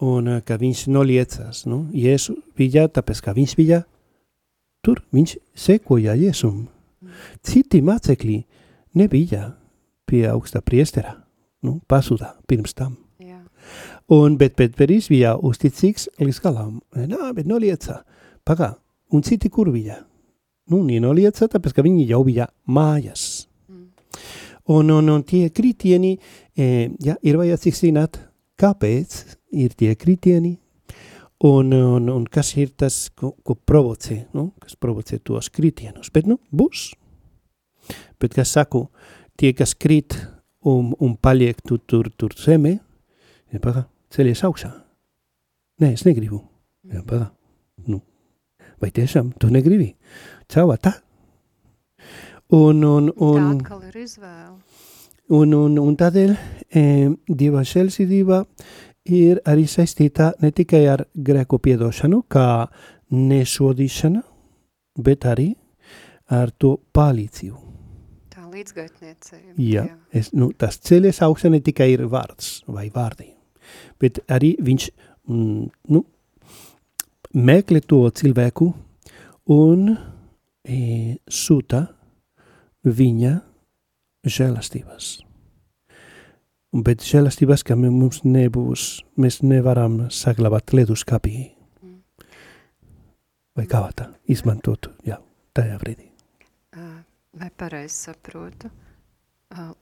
Un 0.00 0.28
eh, 0.28 0.40
ka 0.40 0.56
viņš 0.56 0.86
noliecās, 0.88 1.66
nu, 1.66 1.88
Jēzu 1.92 2.36
bija, 2.56 2.88
tāpēc 2.88 3.22
ka 3.22 3.32
viņš 3.32 3.56
bija 3.56 3.82
tur, 4.82 5.02
viņš 5.12 5.36
sekoja 5.54 6.14
Jēzum. 6.14 6.68
Citi 7.42 7.82
mācekļi 7.82 8.44
nebija 8.94 9.52
pie 10.06 10.26
augsta 10.28 10.60
priestera, 10.60 11.16
nu, 11.62 11.80
pasudā 11.88 12.36
pirms 12.46 12.74
tam. 12.74 12.96
Jā. 13.18 13.42
Un, 14.08 14.36
bet 14.36 14.56
Pēteris 14.56 15.08
bija 15.08 15.36
uzticīgs 15.36 16.08
līdz 16.18 16.40
galam. 16.42 16.80
Nā, 16.94 17.32
bet 17.34 17.46
noliecā. 17.46 18.02
Pagā, 18.42 18.72
un 19.14 19.22
citi 19.22 19.50
kur 19.52 19.70
bija? 19.70 20.00
Nu, 20.72 20.80
nenoliecā, 20.86 21.46
tāpēc, 21.50 21.76
ka 21.76 21.84
viņi 21.86 22.08
jau 22.08 22.22
bija 22.26 22.48
mājās. 22.66 23.46
Mm. 23.70 23.84
Un, 24.74 24.90
un, 24.94 25.10
un 25.14 25.22
tie 25.26 25.46
kritieni, 25.54 26.16
e, 26.54 26.66
ja, 27.02 27.14
ir 27.22 27.38
vajadzīgs 27.38 27.84
zināt, 27.84 28.18
kāpēc 28.58 29.16
ir 29.62 29.78
tie 29.78 29.94
kritieni, 29.98 30.56
un, 31.46 31.70
un, 31.70 32.10
un 32.10 32.26
kas 32.30 32.54
ir 32.58 32.74
tas, 32.78 33.08
ko, 33.14 33.34
ko 33.46 33.54
provocē, 33.54 34.24
nu, 34.34 34.50
kas 34.62 34.74
provocē 34.78 35.18
tos 35.22 35.50
kritienus. 35.54 36.10
Bet, 36.14 36.26
nu, 36.30 36.40
būs. 36.50 36.92
Bet, 38.22 38.34
kas 38.34 38.54
saku, 38.54 38.88
tie, 39.38 39.52
kas 39.54 39.74
krīt 39.78 40.18
un, 40.66 40.96
un 40.98 41.18
paliek 41.18 41.62
tu, 41.62 41.78
tur, 41.78 42.10
tur 42.18 42.34
zemē, 42.38 42.78
ja, 43.54 43.62
pagā, 43.62 43.86
celies 44.14 44.42
augšā. 44.46 44.72
Nē, 45.82 45.94
es 45.94 46.06
negribu. 46.06 46.42
Ja, 46.90 47.02
pagā, 47.06 47.32
nu, 47.86 48.02
vai 48.82 48.90
tiešām 48.94 49.32
tu 49.38 49.50
negribi? 49.52 49.92
Čau, 50.50 50.72
tā. 50.82 50.96
Un, 52.52 52.82
un, 52.84 53.08
Tā 53.08 53.24
un, 53.24 53.52
atkal 53.56 53.84
ir 53.88 54.02
izvēle. 54.02 54.58
un, 55.32 55.54
un, 55.56 55.78
un 55.80 55.94
tādēļ 55.96 56.34
e, 56.34 56.82
Dieva 57.28 57.62
žēlsirdība 57.64 58.42
ir 59.08 59.40
arī 59.48 59.64
saistīta 59.70 60.32
ne 60.42 60.50
tikai 60.52 60.82
ar 60.92 61.06
grēku 61.14 61.58
piedošanu, 61.62 62.22
kā 62.28 62.68
nesodīšana, 63.12 64.22
bet 65.00 65.24
arī 65.24 65.54
ar 66.32 66.52
to 66.52 66.76
palīdzību. 66.92 67.58
Tā 68.32 68.44
līdzgaitniecība. 68.52 69.56
Jā, 69.56 69.86
es, 70.12 70.32
nu, 70.36 70.52
tas 70.52 70.76
ceļš 70.76 71.22
augšā 71.24 71.50
ne 71.52 71.62
tikai 71.64 71.88
ir 71.94 72.04
vārds 72.12 72.62
vai 72.68 72.90
vārdi, 72.92 73.30
bet 74.00 74.20
arī 74.28 74.54
viņš 74.60 74.90
mm, 74.92 75.66
nu, 75.96 76.04
meklē 77.34 77.82
to 77.86 78.04
cilvēku 78.10 78.68
un 79.52 79.90
e, 79.92 81.16
sūta 81.28 81.86
viņa 82.84 83.34
žēlastības. 84.26 85.12
Bet 86.72 87.04
žēlastības, 87.04 87.66
ka 87.68 87.76
mums 87.76 88.22
nebūs, 88.24 89.02
mēs 89.20 89.42
nevaram 89.44 90.06
saglabāt 90.08 90.72
leduskapī. 90.72 91.50
Vai 93.52 93.66
kā 93.68 93.82
tā 93.92 94.08
izmantot, 94.32 94.88
jā, 95.04 95.18
tajā 95.52 95.76
brīdī. 95.82 96.08
Vai 97.36 97.48
pareizi 97.56 98.08
saprotu? 98.08 98.70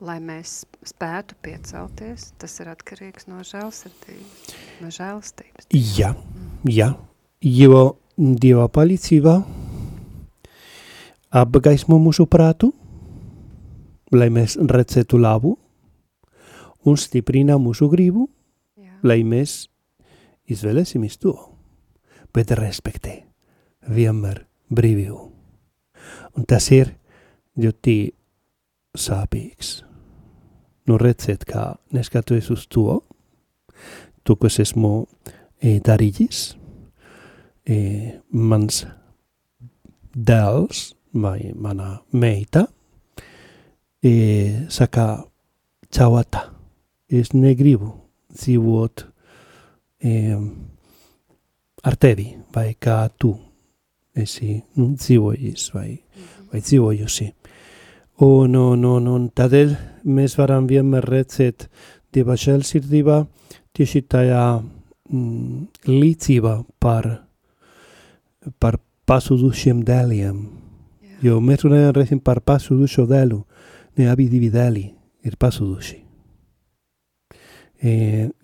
Lai 0.02 0.16
mēs 0.18 0.64
spētu 0.86 1.36
piecelties, 1.46 2.32
tas 2.42 2.56
ir 2.58 2.72
atkarīgs 2.72 3.28
no 3.30 3.44
žēlsirdības, 3.46 4.56
no 4.82 4.90
žēlastības. 4.94 5.68
Jā, 5.70 6.10
jā, 6.66 6.88
jo 7.40 7.96
Dieva 8.20 8.66
palīdzība 8.68 9.33
apgaismo 11.40 11.96
mūsu 12.03 12.26
prātu, 12.29 12.68
lai 14.12 14.29
mēs 14.29 14.59
redzētu 14.61 15.16
labu? 15.16 15.55
Un 16.85 16.96
stiprina 16.96 17.59
mūsu 17.61 17.88
gribu, 17.92 18.26
Jā. 18.76 18.92
lai 19.05 19.20
mēs 19.24 19.68
izvēlēsimies 20.48 21.18
to, 21.20 21.35
bet 22.33 22.53
respektē 22.57 23.22
vienmēr 23.88 24.44
brīvību. 24.72 25.20
Un 26.37 26.48
tas 26.48 26.70
ir 26.72 26.94
ļoti 27.61 27.96
sāpīgs. 28.96 29.83
Nu 30.88 30.96
redzēt, 31.00 31.44
kā 31.44 31.76
neskatoties 31.92 32.48
uz 32.53 32.64
to, 32.68 33.00
to, 34.24 34.37
kas 34.37 34.59
esmu 34.64 35.05
e, 35.61 35.79
darījis, 35.85 36.60
e, 37.70 37.78
mans 38.35 38.83
dēls 40.11 40.90
vai 41.14 41.52
mana 41.54 41.92
meita 42.12 42.66
e, 44.02 44.66
saka, 44.70 45.24
čauata, 45.90 46.44
es 47.11 47.33
negribu 47.35 47.92
dzīvot 48.35 49.04
e, 50.02 50.14
ar 51.83 51.96
tevi 51.96 52.30
vai 52.54 52.74
kā 52.78 53.04
tu 53.18 53.33
esi 54.14 54.59
nu, 54.76 54.90
dzīvojis 54.94 55.70
vai, 55.74 55.94
vai 56.50 56.61
dzīvojusi. 56.61 57.30
Un, 58.20 58.54
un, 58.59 58.85
un, 58.85 59.06
un 59.09 59.28
tādēļ 59.33 59.74
mēs 60.12 60.37
varam 60.37 60.66
vienmēr 60.68 61.06
redzēt 61.09 61.70
Dieva 62.11 62.35
žēlsirdībā 62.35 63.20
tieši 63.76 64.00
tajā 64.11 64.44
mm, 64.59 65.61
līdzība 65.87 66.56
par, 66.83 67.06
par 68.59 68.79
pazudušiem 69.09 69.83
dēliem. 69.87 70.38
Jā. 71.03 71.16
Jo 71.26 71.40
mēs 71.44 71.64
runājam 71.66 71.94
reizēm 71.96 72.22
par 72.24 72.40
pazudušo 72.46 73.07
dēlu, 73.11 73.42
ne 73.98 74.09
abi 74.11 74.29
divi 74.33 74.50
dēli 74.53 74.87
ir 75.26 75.37
pazuduši. 75.40 75.98
E, 77.81 77.92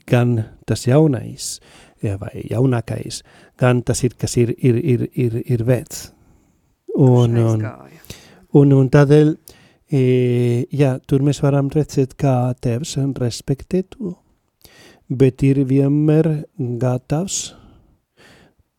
gan 0.08 0.36
tas 0.68 0.86
jaunais, 0.88 1.56
e, 2.00 2.14
vai 2.20 2.32
jaunākais, 2.48 3.20
gan 3.60 3.82
tas 3.84 4.02
ir, 4.04 4.16
kas 4.18 4.36
ir, 4.40 4.54
ir, 4.56 4.78
ir, 4.80 5.08
ir, 5.12 5.40
ir 5.44 5.64
vecs. 5.68 6.10
Un, 6.96 7.36
Kurš 7.36 7.42
un, 7.42 7.66
aizgāja. 7.66 8.22
Un, 8.56 8.72
un 8.72 8.88
tādēļ, 8.92 9.34
e, 9.92 10.00
jā, 10.72 10.94
tur 11.04 11.24
mēs 11.26 11.42
varam 11.44 11.68
redzēt, 11.72 12.16
kā 12.16 12.54
tevs 12.64 12.96
respektē 13.20 13.82
to, 13.92 14.14
bet 15.08 15.44
ir 15.44 15.60
vienmēr 15.68 16.30
gatavs 16.56 17.52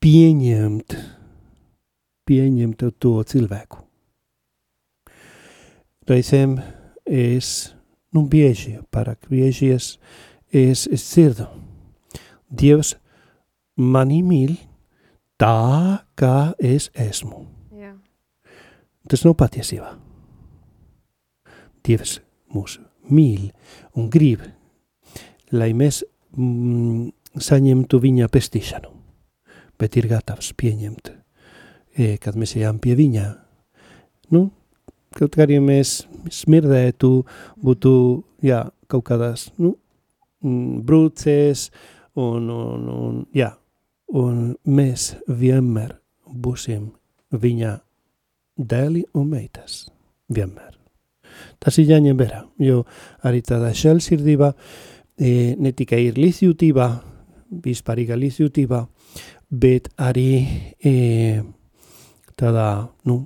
pieņemt, 0.04 0.96
pieņemt 2.28 2.86
to 3.00 3.14
cilvēku. 3.28 3.84
Reizēm 6.08 6.58
es, 7.04 7.74
nu 8.16 8.24
bieži, 8.32 8.78
pārāk 8.94 9.28
bieži 9.32 9.74
es, 9.76 9.96
es, 10.52 10.86
es 10.88 11.04
dzirdu, 11.10 11.50
Dievs 12.48 12.94
mani 13.76 14.22
mīl 14.24 14.56
tā, 15.40 16.00
kā 16.16 16.54
es 16.64 16.88
esmu. 16.96 17.44
Jā. 17.76 17.92
Tas 19.12 19.26
nav 19.28 19.36
patiesībā. 19.40 19.92
Dievs 21.84 22.18
mūs 22.56 22.78
mīl 23.12 23.50
un 23.96 24.08
grib, 24.12 24.46
lai 25.52 25.74
mēs 25.76 26.02
mm, 26.36 27.12
saņemtu 27.44 28.00
viņa 28.04 28.32
pestīšanu, 28.32 28.92
bet 29.80 29.98
ir 29.98 30.10
gatavs 30.12 30.54
pieņemt, 30.58 31.12
e, 31.98 32.16
kad 32.22 32.38
mēs 32.40 32.56
ejam 32.58 32.80
pie 32.84 32.96
viņa. 32.98 33.28
Nu, 34.34 34.50
kaut 35.18 35.36
kā 35.36 35.46
arī 35.46 35.60
mēs 35.64 36.02
smirdētu, 36.34 37.12
būtu 37.64 37.94
jā, 38.46 38.66
kaut 38.92 39.06
kādās 39.08 39.50
nu, 39.58 39.76
mm, 40.44 40.82
brūcēs, 40.88 41.70
un, 42.18 42.50
un, 42.50 42.90
un, 42.90 43.20
jā, 43.38 43.52
un 44.18 44.56
mēs 44.66 45.14
vienmēr 45.28 45.94
būsim 46.28 46.90
viņa 47.32 47.78
dēli 48.58 49.06
un 49.14 49.30
meitas. 49.32 49.86
Vienmēr. 50.34 50.74
Tas 51.62 51.78
ir 51.78 51.92
jāņem 51.92 52.18
vērā, 52.18 52.42
jo 52.60 52.82
arī 53.28 53.44
tādā 53.46 53.70
žēlsirdībā 53.78 54.50
e, 54.52 55.56
ne 55.56 55.72
tikai 55.72 56.08
ir 56.08 56.18
līdzjūtība, 56.20 56.88
vispārīga 57.64 58.18
līdzjūtība, 58.18 58.82
bet 59.50 59.90
arī 59.98 60.32
e, 60.84 61.44
tādā, 62.40 62.88
nu, 63.08 63.22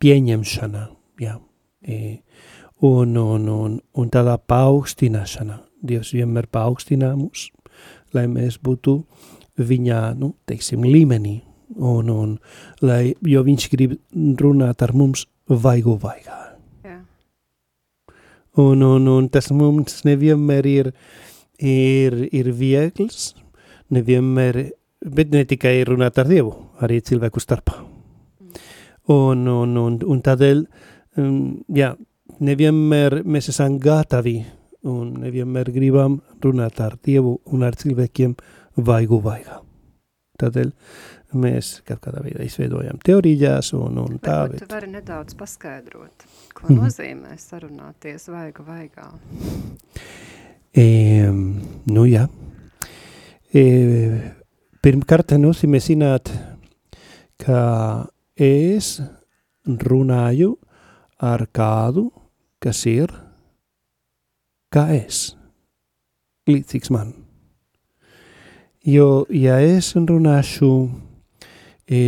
pieņemšana, 0.00 0.86
jā, 1.20 1.36
e, 1.82 2.20
un, 2.86 3.16
un, 3.16 3.48
un, 3.48 3.78
un 3.96 4.10
tādā 4.12 4.36
paaugstināšana. 4.38 5.60
Dievs 5.80 6.12
vienmēr 6.12 6.48
paaugstinā 6.52 7.14
mūs, 7.16 7.48
lai 8.16 8.26
mēs 8.28 8.58
būtu 8.60 8.98
viņa, 9.60 10.00
nu, 10.20 10.34
teiksim, 10.48 10.84
līmenī, 10.84 11.38
un, 11.76 12.10
un 12.10 12.36
lai, 12.84 13.14
jo 13.26 13.42
viņš 13.46 13.68
grib 13.72 13.96
runāt 14.40 14.82
ar 14.84 14.92
mums 14.96 15.26
vaigu 15.48 15.96
vaigā. 16.00 16.38
Jā. 16.84 16.98
Un, 18.60 18.84
un, 18.84 19.08
un 19.08 19.28
tas 19.32 19.50
mums 19.54 20.02
nevienmēr 20.08 20.68
ir, 20.68 20.92
ir, 21.58 22.18
ir 22.28 22.52
viegls, 22.56 23.32
nevienmēr, 23.90 24.62
bet 25.04 25.32
ne 25.32 25.44
tikai 25.48 25.80
runāt 25.88 26.18
ar 26.20 26.28
Dievu, 26.28 26.52
arī 26.84 27.00
cilvēku 27.04 27.40
starpā. 27.40 27.78
Un, 29.10 29.46
un, 29.48 29.76
un, 29.80 29.98
un 30.06 30.22
tādēļ, 30.22 30.64
um, 31.18 31.38
jā, 31.74 31.94
nevienmēr 32.38 33.22
mēs 33.24 33.50
esam 33.50 33.78
gatavi 33.82 34.36
un 34.88 35.16
nevienmēr 35.24 35.72
gribam 35.74 36.20
runāt 36.44 36.80
ar 36.84 36.96
Dievu 37.04 37.38
un 37.52 37.64
ar 37.66 37.76
cilvēkiem 37.80 38.36
vaigu 38.86 39.18
vaigā. 39.24 39.60
Tādēļ 40.40 40.70
mēs 41.40 41.72
kaut 41.86 42.00
kādā 42.04 42.22
veidā 42.24 42.44
izveidojam 42.46 43.00
teorijās 43.04 43.72
un, 43.76 43.98
un 44.02 44.18
tā. 44.22 44.44
Varbūt 44.46 44.64
tu 44.64 44.70
vari 44.72 44.90
nedaudz 44.94 45.36
paskaidrot, 45.38 46.26
ko 46.56 46.70
mm. 46.70 46.78
nozīmē 46.80 47.36
sarunāties 47.40 48.28
vaigu 48.32 48.64
vaigā. 48.66 49.10
E, 50.70 50.86
nu 51.90 52.06
jā. 52.08 52.24
E, 53.50 53.64
pirmkārt 54.80 55.34
nozīmē 55.36 55.80
zināt, 55.82 56.30
ka 57.40 58.08
es 58.36 59.00
runāju 59.66 60.54
ar 61.20 61.44
kādu, 61.52 62.08
kas 62.60 62.86
ir 62.88 63.12
kā 64.72 64.86
es, 64.94 65.34
līdzīgs 66.48 66.92
man. 66.94 67.12
Jo, 68.86 69.26
ja 69.28 69.58
es 69.60 69.92
runāšu 69.92 70.70
e, 71.84 72.00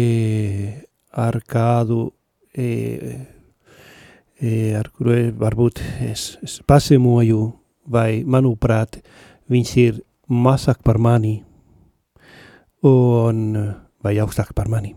ar 1.13 1.41
kādu, 1.45 2.07
e, 2.57 2.69
e, 4.41 4.53
ar 4.79 4.89
kuru 4.97 5.19
varbūt 5.43 5.83
es, 6.09 6.39
es 6.41 6.61
pasemoju, 6.65 7.51
vai 7.93 8.23
manuprāt, 8.25 9.03
viņš 9.53 9.77
ir 9.83 10.01
mazāk 10.33 10.81
par 10.87 10.97
mani, 11.03 11.43
un, 12.87 13.57
vai 14.03 14.17
augstāk 14.23 14.53
par 14.55 14.69
mani. 14.73 14.95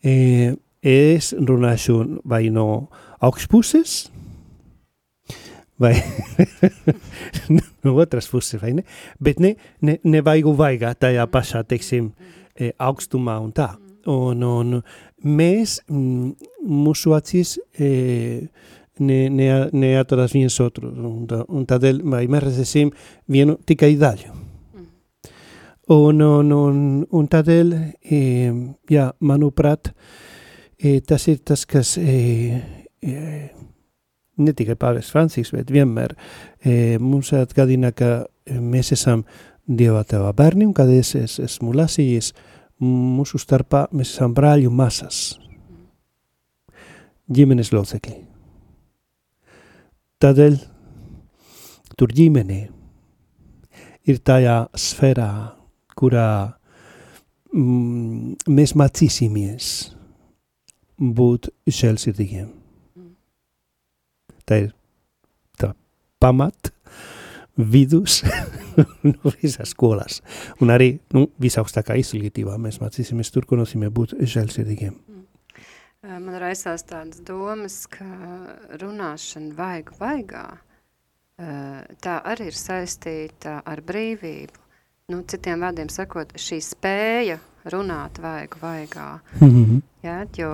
E, 0.00 0.56
es 0.80 1.34
runāšu 1.36 2.22
vai 2.24 2.48
no 2.54 2.88
augšpuses, 3.20 4.08
vai 5.80 5.94
no 7.84 7.94
otras 7.96 8.28
puses, 8.28 8.60
vai 8.60 8.72
ne? 8.76 8.84
Bet 9.20 9.40
ne, 9.40 9.54
ne, 9.80 9.98
nevajag 10.04 10.48
vaigā 10.56 10.94
tajā 10.96 11.26
pašā, 11.32 11.64
teiksim, 11.68 12.12
e, 12.56 12.72
augstumā 12.78 13.38
un 13.40 13.54
tā. 13.56 13.72
Un, 14.08 14.44
un 14.44 14.76
mēs, 15.24 15.80
mūsu 15.88 17.14
acīs, 17.16 17.58
e, 17.76 18.48
ne, 19.00 19.22
ne, 19.28 19.48
neatrodas 19.72 20.36
viens 20.36 20.56
otru, 20.64 20.92
un, 20.92 21.24
un 21.28 21.66
tādēļ 21.68 22.04
mēs 22.04 22.46
redzēsim 22.46 22.92
vienu 23.28 23.58
tikai 23.68 23.94
daļu. 24.00 24.39
Un, 25.90 26.20
un, 26.22 26.52
un, 26.54 26.82
un 27.10 27.26
tādēļ, 27.26 27.72
e, 27.98 28.18
jā, 28.94 29.08
manuprāt, 29.26 29.90
e, 30.78 31.00
tas 31.02 31.26
ir 31.26 31.40
tas, 31.42 31.64
kas 31.66 31.96
e, 31.98 32.14
e, 33.02 33.14
ne 34.38 34.54
tikai 34.54 34.78
pāvests 34.78 35.10
Francisks, 35.10 35.50
bet 35.56 35.72
vienmēr 35.74 36.14
e, 36.14 36.94
mums 37.02 37.32
atgādina, 37.34 37.90
ka 37.90 38.20
mēs 38.46 38.94
esam 38.94 39.26
Dieva 39.66 40.04
tevā 40.06 40.30
bērni, 40.34 40.66
un 40.66 40.72
kad 40.74 40.88
es, 40.90 41.12
es 41.18 41.36
esmu 41.42 41.74
lasījis, 41.74 42.32
mūsu 42.82 43.42
starpā 43.42 43.88
mēs 43.90 44.14
esam 44.14 44.32
brāļu 44.34 44.70
masas, 44.70 45.40
ģimenes 47.30 47.74
locekļi. 47.74 48.18
Tādēļ 50.22 50.58
tur 51.98 52.14
ģimene 52.14 52.66
ir 54.06 54.22
tajā 54.22 54.68
sfērā, 54.78 55.30
kurā 56.00 56.30
mm, 57.52 58.48
mēs 58.48 58.74
mācīsimies 58.78 59.74
būt 61.00 61.52
žēlsirdīgiem 61.68 62.56
tā 64.50 64.58
ir 64.64 64.70
tā 65.60 65.72
pamat 66.22 66.72
vidus 67.60 68.20
no 69.12 69.32
visas 69.36 69.74
skolās. 69.74 70.20
Un 70.62 70.72
arī 70.74 70.94
nu, 71.14 71.28
visaugstākā 71.42 71.98
izglītībā 72.00 72.56
mēs 72.62 72.80
mācīsimies 72.82 73.30
tur, 73.34 73.46
ko 73.46 73.60
nozīmē 73.60 73.90
būt 73.94 74.16
žēlsirdīgiem. 74.18 74.96
Mm. 74.96 75.26
Man 76.24 76.38
raisās 76.40 76.86
tādas 76.88 77.20
domas, 77.28 77.82
ka 77.92 78.06
runāšana 78.80 79.52
vaigu 79.58 79.98
vaigā, 80.00 80.46
tā 82.00 82.14
arī 82.32 82.48
ir 82.48 82.56
saistīta 82.56 83.58
ar 83.68 83.82
brīvību. 83.84 84.64
Nu, 85.10 85.24
citiem 85.26 85.62
vārdiem 85.64 85.88
sakot, 85.90 86.30
šī 86.38 86.60
spēja 86.62 87.40
runāt 87.72 88.20
vaigu 88.22 88.60
vaigā. 88.62 89.08
Mm 89.40 89.48
-hmm. 89.48 89.80
ja, 90.06 90.20
jo, 90.36 90.50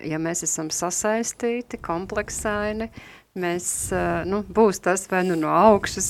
ja 0.00 0.18
mēs 0.18 0.42
esam 0.46 0.70
sasaistīti, 0.70 1.76
kompleksaini, 1.82 2.88
mēs, 3.38 3.66
nu, 4.28 4.40
būs 4.54 4.80
tas 4.84 5.06
vai 5.10 5.22
nu 5.26 5.36
no 5.38 5.50
augšas, 5.54 6.08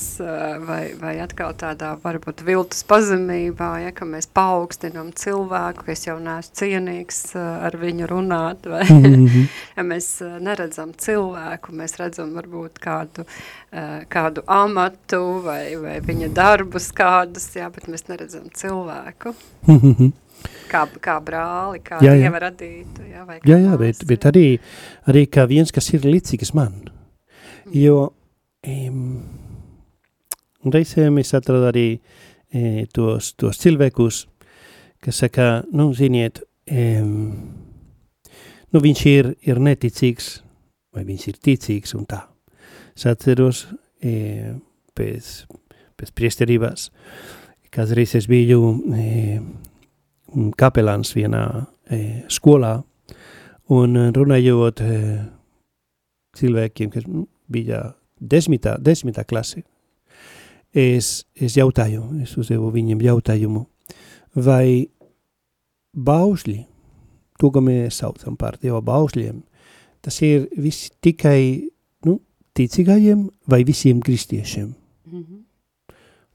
vai, 0.64 0.82
vai 0.98 1.14
atkal 1.22 1.54
tādā 1.58 1.92
varbūt 2.02 2.42
viltus 2.46 2.84
pazemībā, 2.88 3.70
ja, 3.84 3.92
ka 3.94 4.08
mēs 4.08 4.28
paaugstinam 4.34 5.12
cilvēku, 5.16 5.86
ka 5.86 5.94
es 5.94 6.06
jau 6.06 6.18
neesmu 6.22 6.58
cienīgs 6.60 7.22
ar 7.38 7.76
viņu 7.78 8.08
runāt, 8.10 8.68
vai 8.68 8.84
mm 8.84 9.26
-hmm. 9.26 9.48
ja 9.76 9.86
mēs 9.86 10.10
neredzam 10.40 10.92
cilvēku, 10.96 11.72
mēs 11.72 11.98
redzam 11.98 12.34
varbūt 12.34 12.80
kādu, 12.80 13.26
kādu 14.08 14.42
amatu 14.46 15.42
vai, 15.44 15.76
vai 15.76 16.00
viņa 16.00 16.32
darbus 16.34 16.92
kādus, 16.92 17.50
jā, 17.56 17.70
bet 17.70 17.88
mēs 17.88 18.08
neredzam 18.08 18.48
cilvēku. 18.54 19.34
Mm 19.66 19.78
-hmm 19.78 20.12
kā, 20.70 20.84
kā 21.02 21.16
brāli, 21.24 21.80
kā 21.84 22.00
jā, 22.04 22.12
jā. 22.12 22.26
dieva 22.26 22.42
radītu. 22.48 23.06
Jā, 23.08 23.24
jā, 23.42 23.58
jā 23.64 23.80
bet, 23.80 24.04
bet 24.08 24.28
arī, 24.30 24.46
arī 25.10 25.26
kā 25.30 25.46
viens, 25.50 25.72
kas 25.74 25.90
ir 25.94 26.06
līdzīgs 26.06 26.54
man. 26.58 26.76
Jo 27.74 27.96
um, 28.64 29.04
reizēm 30.72 31.20
es 31.20 31.34
atradu 31.36 31.68
arī 31.68 31.86
e, 31.94 32.86
tos, 32.94 33.34
tos 33.38 33.60
cilvēkus, 33.60 34.22
kas 35.04 35.20
saka, 35.24 35.48
nu, 35.76 35.90
ziniet, 35.96 36.40
um, 36.72 37.12
nu, 38.72 38.82
viņš 38.84 39.04
ir, 39.12 39.30
ir 39.48 39.60
neticīgs, 39.62 40.38
vai 40.96 41.04
viņš 41.08 41.28
ir 41.28 41.40
ticīgs 41.44 41.94
un 41.98 42.08
tā. 42.08 42.22
Es 42.96 43.06
atceros 43.10 43.66
e, 44.02 44.56
pēc, 44.96 45.32
pēc 46.00 46.12
priesterībās, 46.16 46.88
kādreiz 47.74 48.16
es 48.18 48.26
biju 48.30 48.74
e, 48.96 49.38
kapelāns 50.58 51.12
vienā 51.16 51.44
e, 51.92 52.04
skolā, 52.32 52.78
un 53.76 53.98
runājot 54.16 54.80
e, 54.80 54.94
cilvēkiem, 56.38 56.94
kas 56.94 57.04
bija 57.48 57.92
desmitā, 58.20 58.76
desmitā 58.80 59.24
klase. 59.24 59.64
Es, 60.74 61.24
es 61.34 61.56
jautāju, 61.56 62.04
es 62.22 62.36
uzdevu 62.36 62.70
viņiem 62.74 63.00
jautājumu, 63.06 63.64
vai 64.36 64.88
baušļi, 65.96 66.58
to, 67.40 67.50
ko 67.54 67.62
mēs 67.64 68.02
saucam 68.02 68.36
par 68.36 68.58
Dieva 68.60 68.82
baušļiem, 68.84 69.40
tas 70.04 70.20
ir 70.26 70.46
visi 70.60 70.92
tikai 71.02 71.40
nu, 72.06 72.18
ticīgajiem 72.58 73.28
vai 73.48 73.64
visiem 73.64 74.00
kristiešiem. 74.04 74.74
Mm 75.08 75.22
-hmm. 75.22 75.44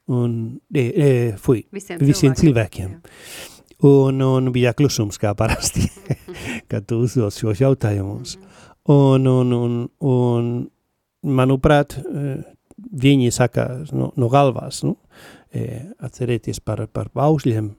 Un, 0.06 0.60
e, 0.74 0.82
e, 0.82 1.38
fui, 1.38 1.66
visiem, 1.72 2.00
visiem 2.00 2.34
cilvēkiem. 2.34 2.90
cilvēkiem. 2.90 3.52
Un, 3.84 4.22
un 4.22 4.52
bija 4.52 4.74
klusums 4.74 5.20
kā 5.20 5.36
parasti, 5.36 5.92
kad 6.72 6.86
tu 6.86 7.00
uzdod 7.04 7.32
šos 7.32 7.60
jautājumus. 7.60 8.38
Mm 8.38 8.42
-hmm. 8.42 8.50
Un, 8.86 9.28
un, 9.28 9.54
un, 9.54 9.90
un 10.00 10.70
manuprāt, 11.24 11.98
eh, 11.98 12.44
viņi 12.78 13.32
saka 13.32 13.68
no, 13.96 14.12
no 14.20 14.30
galvās, 14.30 14.84
nu, 14.84 14.98
eh, 15.54 15.90
atcerēties 16.04 16.60
par, 16.60 16.86
par 16.88 17.10
baušļiem, 17.16 17.74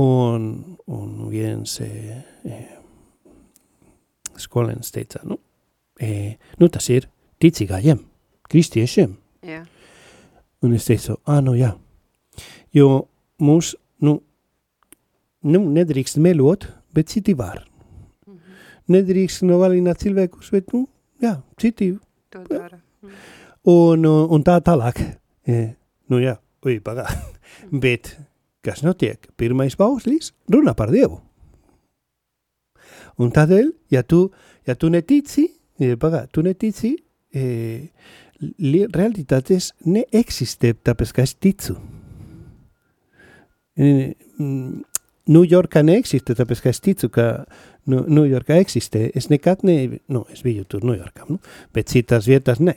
un, 0.00 0.48
un 0.86 1.10
viens 1.30 1.78
eh, 1.84 2.22
skolēns 4.40 4.90
teica, 4.94 5.20
nu, 5.28 5.38
nu, 6.58 6.68
tas 6.72 6.88
ir 6.90 7.06
ticīgājiem, 7.42 8.00
kristiešiem. 8.50 9.12
Jā. 9.46 9.60
Un 10.62 10.72
es 10.74 10.86
teicu, 10.86 11.18
ā, 11.26 11.40
nu 11.44 11.52
jā, 11.58 11.72
jo 12.74 13.04
mums, 13.42 13.74
nu, 14.00 14.16
nu, 15.42 15.60
nedrīkst 15.76 16.18
melot, 16.22 16.68
bet 16.94 17.10
citi 17.10 17.34
var. 17.34 17.64
Mm 18.26 18.34
-hmm. 18.34 18.62
Nedrīkst 18.88 19.42
novalināt 19.42 20.02
cilvēkus, 20.02 20.50
bet, 20.50 20.72
nu, 20.72 20.86
jā, 21.20 21.42
citi. 21.58 21.98
To 22.32 22.42
dara. 22.48 22.78
Mm. 23.02 23.16
Un, 23.68 24.06
un 24.36 24.44
tā 24.46 24.56
tālāk. 24.64 25.00
E, 25.44 25.58
nu 26.08 26.20
jā, 26.22 26.36
ui, 26.64 26.78
pagā. 26.84 27.04
bet, 27.84 28.14
kas 28.64 28.82
notiek? 28.86 29.28
Pirmais 29.36 29.76
pauslis 29.78 30.32
runā 30.52 30.74
par 30.78 30.92
Dievu. 30.94 31.20
Un 33.20 33.32
tādēļ, 33.34 33.68
ja 33.92 34.02
tu, 34.08 34.24
ja 34.66 34.76
tu 34.78 34.88
netici, 34.92 35.44
e, 35.76 35.92
pagā, 36.00 36.24
tu 36.32 36.44
netici, 36.46 36.94
e, 37.34 37.44
realitātes 38.96 39.72
neeksistē, 39.84 40.72
tāpēc, 40.88 41.12
ka 41.12 41.26
es 41.26 41.36
ticu. 41.36 41.76
E, 43.76 44.14
mm, 44.38 44.80
New 45.30 45.44
Yorkā 45.46 45.84
neeksistē, 45.86 46.34
tāpēc, 46.38 46.62
ka 46.64 46.72
es 46.72 46.80
ticu, 46.82 47.10
ka 47.12 47.26
nu, 47.90 48.02
New 48.08 48.24
Yorkā 48.26 48.56
eksistē. 48.62 49.04
Es 49.14 49.28
nekad 49.30 49.62
ne, 49.66 49.76
nu, 50.12 50.24
es 50.34 50.42
biju 50.42 50.64
tur 50.68 50.86
New 50.86 50.96
Yorkā, 50.96 51.28
nu, 51.30 51.38
bet 51.74 51.92
citās 51.92 52.26
vietās 52.30 52.62
ne. 52.62 52.74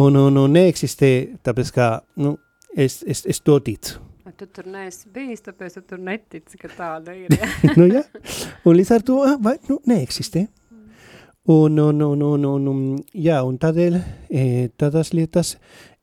Un, 0.00 0.16
un, 0.16 0.40
un 0.40 0.56
neeksistē, 0.56 1.12
tāpēc, 1.44 1.74
ka, 1.76 1.90
nu, 2.22 2.38
es, 2.72 3.02
es, 3.06 3.26
es 3.28 3.42
to 3.44 3.58
ticu. 3.64 4.00
Tu 4.32 4.46
tur 4.48 4.64
neesi 4.72 5.10
bijis, 5.12 5.42
tāpēc 5.44 5.74
tu 5.76 5.82
tur 5.92 6.00
netici, 6.02 6.56
ka 6.58 6.70
tāda 6.72 7.12
ir. 7.14 7.28
Ja? 7.36 7.48
nu, 7.78 7.84
jā, 7.90 8.00
un 8.64 8.74
līdz 8.78 8.92
ar 8.96 9.04
to, 9.06 9.18
vai, 9.44 9.58
nu, 9.68 9.76
neeksistē. 9.86 10.46
Un, 11.52 11.76
un, 11.78 12.00
un, 12.06 12.22
un, 12.22 12.46
un, 12.46 12.66
un, 12.70 12.82
jā, 13.18 13.40
un 13.44 13.58
tādēļ 13.60 13.98
e, 13.98 14.42
tādas 14.78 15.12
lietas 15.12 15.56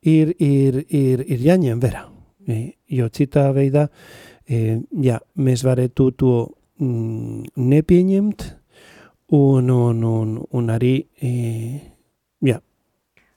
ir, 0.03 0.33
ir, 0.37 0.81
ir, 0.91 1.23
ir 1.25 1.45
jāņem 1.47 1.81
vērā. 1.81 2.05
E, 2.49 2.59
jo 2.91 3.07
citā 3.15 3.47
veidā, 3.55 3.87
jā, 4.49 5.19
mēs 5.35 5.63
varētu 5.65 6.09
to 6.17 6.33
mm, 6.81 7.51
nepieņemt 7.55 8.47
un, 9.37 9.69
un, 9.69 10.03
un, 10.03 10.33
un 10.51 10.73
arī, 10.73 10.95
e, 11.21 11.33
jā. 12.45 12.57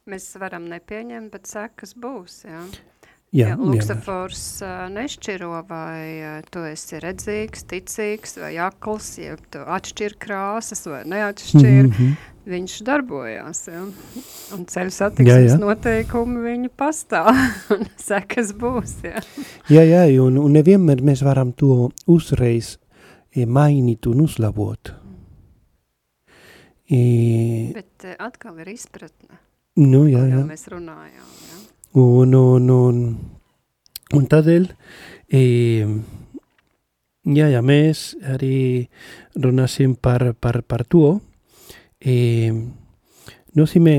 Mēs 0.08 0.32
varam 0.40 0.66
nepieņemt, 0.70 1.30
bet 1.34 1.50
sekas 1.50 1.94
būs, 1.98 2.42
jā. 2.48 2.64
Jā, 3.32 3.54
jā, 3.54 3.56
Luksafors 3.56 4.42
uh, 4.60 4.90
nešķiro, 4.92 5.54
vai 5.64 6.42
tu 6.52 6.66
esi 6.68 6.98
redzīgs, 7.00 7.62
ticīgs 7.64 8.36
vai 8.42 8.50
akls, 8.60 9.14
ja 9.22 9.38
tu 9.48 9.62
atšķir 9.64 10.18
krāsas 10.20 10.84
vai 10.84 11.00
neatšķir. 11.08 11.86
Mm 11.86 11.94
-hmm. 11.96 12.31
Viņš 12.42 12.80
darbojās, 12.82 13.60
ja? 13.70 13.84
un 14.56 14.64
ceļu 14.66 14.90
satiksmes 14.90 15.60
noteikumi 15.62 16.40
viņu 16.42 16.72
pastāv, 16.74 17.30
un 17.74 17.86
sekas 18.02 18.50
būs, 18.58 18.96
ja? 19.06 19.22
Jā, 19.70 19.84
jā, 19.86 20.02
un, 20.24 20.40
un 20.42 20.56
nevienmēr 20.58 21.04
mēs 21.06 21.22
varam 21.22 21.52
to 21.54 21.92
uzreiz 22.10 22.74
mainīt 23.32 24.10
un 24.10 24.24
uzlabot. 24.26 24.90
I... 26.90 27.02
Bet 27.78 28.10
atkal 28.18 28.58
ir 28.64 28.74
izpratne, 28.74 29.38
nu, 29.78 30.04
jā, 30.10 30.26
jā. 30.26 30.42
mēs 30.44 30.66
runājām, 30.74 31.30
ja? 31.46 31.62
Un, 32.02 32.34
un, 32.34 32.70
un, 32.74 33.02
un 34.18 34.30
tādēļ, 34.34 34.66
e, 35.30 35.42
jā, 37.38 37.52
ja 37.54 37.62
mēs 37.62 38.08
arī 38.34 38.88
runāsim 39.38 39.94
par, 39.94 40.32
par, 40.42 40.64
par 40.66 40.84
to, 40.90 41.20
e, 42.04 42.52
nozīmē 43.58 43.96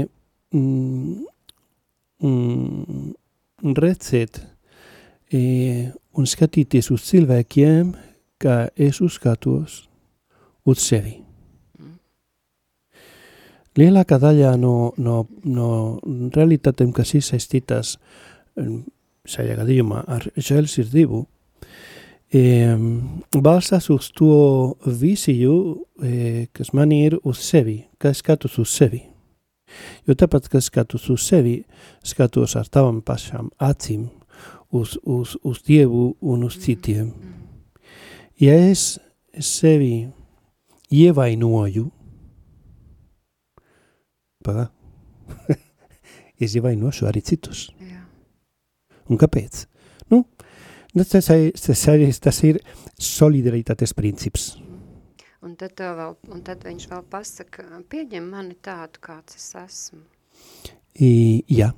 mm, 0.54 1.26
mm, 2.24 3.74
redzēt 3.80 4.42
e, 5.32 5.42
un 6.14 6.30
skatīties 6.30 6.92
uz 6.94 7.06
cilvēkiem, 7.10 7.94
kā 8.44 8.68
es 8.76 9.00
uzskatos 9.02 9.84
uz 10.68 10.84
sevi. 10.84 11.20
Lielākā 13.74 14.20
daļā 14.22 14.52
no, 14.62 14.94
no, 15.02 15.24
no 15.50 15.70
realitātēm, 16.36 16.92
kas 16.94 17.16
ir 17.18 17.24
saistītas 17.26 17.96
šajā 19.26 19.56
gadījumā 19.58 20.04
ar 20.14 20.28
žēlsirdību, 20.38 21.24
e, 21.24 21.43
balstās 22.34 23.90
uz 23.94 24.10
to 24.16 24.74
viziju, 24.86 25.86
kas 26.54 26.74
man 26.74 26.92
ir 26.92 27.18
uz 27.24 27.42
sevi, 27.46 27.84
kā 28.02 28.14
skatos 28.14 28.58
uz 28.58 28.74
sevi. 28.74 29.04
Jo 30.08 30.16
tāpat, 30.18 30.50
ka 30.50 30.62
skatos 30.62 31.10
uz 31.14 31.22
sevi, 31.26 31.60
skatos 32.06 32.56
ar 32.58 32.70
tavam 32.70 33.02
pašām 33.06 33.50
acīm, 33.62 34.08
uz, 34.74 34.98
uz, 35.04 35.38
uz 35.44 35.62
Dievu 35.66 36.16
un 36.22 36.46
uz 36.46 36.58
citiem. 36.62 37.14
Ja 38.42 38.58
es 38.58 39.00
sevi 39.40 40.10
ievainoju, 40.94 41.90
Pagā. 44.44 44.68
es 46.44 46.56
ievainošu 46.58 47.08
arī 47.08 47.22
citus. 47.24 47.70
Jā. 47.80 48.02
Un 49.08 49.20
kāpēc? 49.22 49.64
Nu, 50.94 51.06
tas, 51.10 51.30
ir 52.46 52.60
solidaritātes 53.02 53.96
princips. 53.98 54.52
Un 55.44 55.56
tad, 55.60 55.80
vēl, 55.80 56.14
un 56.32 56.44
tad 56.46 56.62
viņš 56.64 56.86
vēl 56.92 57.02
pasaka, 57.12 57.66
pieņem 57.92 58.28
mani 58.32 58.56
tādu, 58.64 59.02
kāds 59.04 59.40
es 59.40 59.50
esmu. 59.60 60.04
I, 61.02 61.42
jā. 61.52 61.72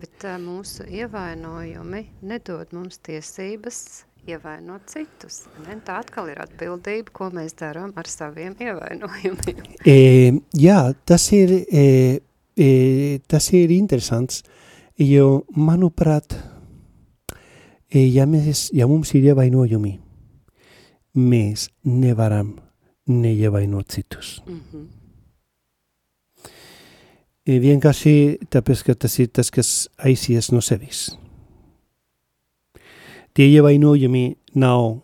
Bet 0.00 0.24
uh, 0.24 0.38
mūsu 0.40 0.86
ievainojumi 0.88 2.04
nedod 2.24 2.70
mums 2.72 3.02
tiesības 3.04 4.06
ievainot 4.28 4.86
citus. 4.90 5.44
Ne? 5.64 5.76
Tā 5.84 6.00
atkal 6.04 6.30
ir 6.32 6.40
atbildība, 6.42 7.12
ko 7.12 7.30
mēs 7.34 7.56
darām 7.58 7.92
ar 7.98 8.08
saviem 8.10 8.56
ievainojumiem. 8.60 9.60
E, 9.84 9.96
jā, 10.60 10.78
tas 11.08 11.26
ir, 11.36 11.54
e, 11.66 11.84
e, 12.56 12.70
tas 13.30 13.50
ir 13.56 13.72
interesants, 13.74 14.42
jo, 15.00 15.42
manuprāt, 15.56 16.36
e, 17.94 18.06
ja, 18.06 18.26
mēs, 18.26 18.70
ja 18.72 18.86
mums 18.86 19.14
ir 19.14 19.30
ievainojumi, 19.32 19.98
mēs 21.14 21.68
nevaram 21.84 22.54
neievainot 23.06 23.88
citus. 23.88 24.42
Mm 24.46 24.60
-hmm. 24.60 24.86
E, 27.46 27.58
vienkārši 27.58 28.38
tāpēc, 28.50 28.84
ka 28.84 28.94
tas 28.94 29.18
ir 29.18 29.28
tas, 29.28 29.50
kas 29.50 29.88
aizies 29.98 30.52
no 30.52 30.60
sevis 30.60 31.10
tie 33.34 33.46
ievainojumi 33.54 34.36
nav 34.54 34.98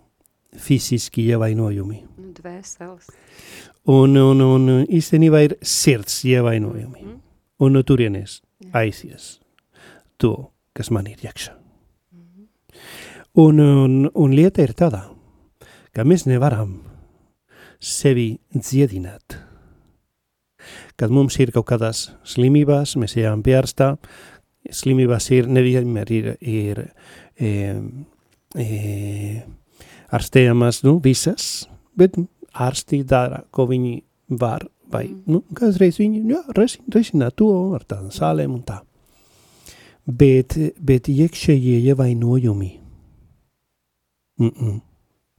fiziski 0.57 1.27
ievainojumi. 1.31 2.03
Dvēseles. 2.37 3.11
Un, 3.87 4.16
un, 4.18 4.42
un 4.42 4.68
īstenībā 4.85 5.44
ir 5.46 5.55
sirds 5.62 6.25
ievainojumi. 6.27 7.05
Mm. 7.05 7.20
Un 7.62 7.72
no 7.72 7.83
turienes 7.87 8.40
aizies 8.77 9.38
to, 10.20 10.51
kas 10.77 10.90
man 10.92 11.07
ir 11.09 11.22
iekšā. 11.22 11.55
Mm. 13.37 13.42
Un, 13.42 13.59
un, 13.59 14.11
un 14.14 14.33
lieta 14.33 14.64
ir 14.64 14.72
tāda, 14.72 15.03
ka 15.92 16.05
mēs 16.09 16.25
nevaram 16.25 16.79
sevi 17.77 18.38
dziedināt. 18.55 19.37
Kad 20.96 21.12
mums 21.12 21.37
ir 21.37 21.53
kaut 21.53 21.66
kādas 21.68 22.07
slimības, 22.25 22.94
mēs 22.96 23.18
ejam 23.20 23.42
pie 23.44 23.59
ārstā, 23.59 23.90
slimības 24.72 25.29
ir 25.37 25.51
nevienmēr 25.53 26.12
ir, 26.16 26.31
ir 26.40 26.81
e, 27.37 27.51
e, 28.57 28.70
ārstējamas, 30.16 30.81
nu, 30.88 30.96
visas, 31.05 31.66
bet 31.92 32.16
ārstī 32.57 33.03
dara, 33.05 33.42
ko 33.53 33.68
viņi 33.68 33.99
var, 34.40 34.64
vai, 34.88 35.11
mm. 35.11 35.20
nu, 35.29 35.42
kādreiz 35.61 36.01
viņi, 36.01 36.25
jā, 36.33 36.40
risina 36.96 37.29
to 37.37 37.53
ar 37.77 37.85
tādām 37.85 38.09
sālēm 38.16 38.57
un 38.57 38.64
tā. 38.64 38.81
Bet, 40.07 40.57
bet 40.81 41.12
iekšējie 41.12 41.85
ievainojumi, 41.90 42.72
mm 44.38 44.49
-mm. 44.49 44.81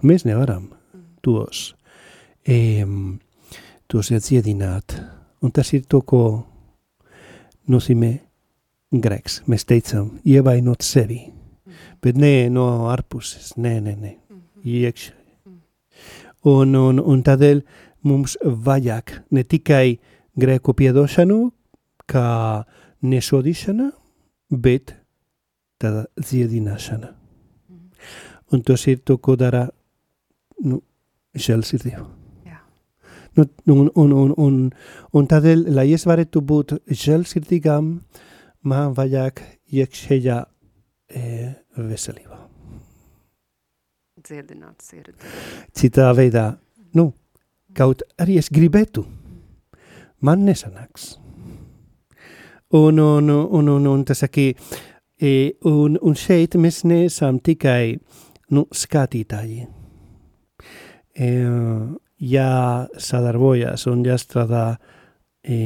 mēs 0.04 0.26
nevaram 0.26 0.64
mm. 0.64 1.04
tos, 1.22 1.76
e, 2.48 2.86
tos 3.88 4.12
iedzināt, 4.12 5.02
un 5.42 5.52
tas 5.52 5.74
ir 5.74 5.86
to, 5.90 6.02
ko 6.02 6.48
nozīmē 7.68 8.20
greks. 8.92 9.42
Mēs 9.48 9.66
teicam, 9.66 10.20
ievainot 10.26 10.82
sevi 10.82 11.38
bet 12.04 12.18
nē, 12.20 12.50
no 12.54 12.88
ārpuses, 12.92 13.56
nē, 13.58 13.78
nē, 13.82 13.94
nē, 13.96 14.14
mm 14.14 14.38
-hmm. 14.38 14.64
iekšā. 14.64 15.14
Mm. 15.46 15.60
Un, 16.44 16.76
un, 16.76 17.00
un 17.00 17.24
tādēļ 17.24 17.62
mums 18.04 18.38
vajag 18.44 19.24
ne 19.32 19.44
tikai 19.44 20.00
grēku 20.36 20.74
piedošanu, 20.74 21.52
kā 22.08 22.64
nesodīšana, 23.02 23.92
bet 24.52 24.96
tāda 25.82 26.06
dziedināšana. 26.16 27.17
Mm. 28.48 28.54
Un 28.56 28.64
tas 28.64 28.88
ir 28.88 29.02
to, 29.04 29.18
ko 29.18 29.36
dara 29.36 29.68
nu, 30.64 30.82
žēlsirdība. 31.36 32.06
Nu, 33.38 33.46
un, 33.66 33.92
un, 33.94 34.12
un, 34.12 34.32
un, 34.38 34.56
un 35.14 35.28
tādēļ, 35.30 35.68
lai 35.70 35.92
es 35.94 36.08
varētu 36.10 36.42
būt 36.42 36.72
žēlsirdīgam, 36.90 37.92
man 38.66 38.96
vajag 38.98 39.44
iekšējā 39.78 40.38
e, 40.42 41.22
veselībā. 41.78 42.40
Dziedināt 44.26 44.82
sirdi. 44.82 45.14
Citā 45.78 46.10
veidā, 46.18 46.48
nu, 46.98 47.12
kaut 47.78 48.02
arī 48.18 48.40
es 48.42 48.50
gribētu, 48.50 49.06
man 50.26 50.42
nesanāks. 50.48 51.14
Un, 52.74 52.98
un, 52.98 53.30
un, 53.30 53.70
un, 53.70 53.86
un 53.94 54.02
tas 54.04 54.26
saki, 54.26 54.50
e, 55.22 55.54
un, 55.70 56.02
un 56.02 56.18
šeit 56.18 56.58
mēs 56.58 56.82
neesam 56.90 57.38
tikai 57.38 58.00
nu, 58.54 58.66
skatītāji. 58.72 59.68
E, 61.18 61.32
jāsadarbojas 62.18 63.88
un 63.92 64.06
jāstrādā 64.06 64.66
e, 65.44 65.58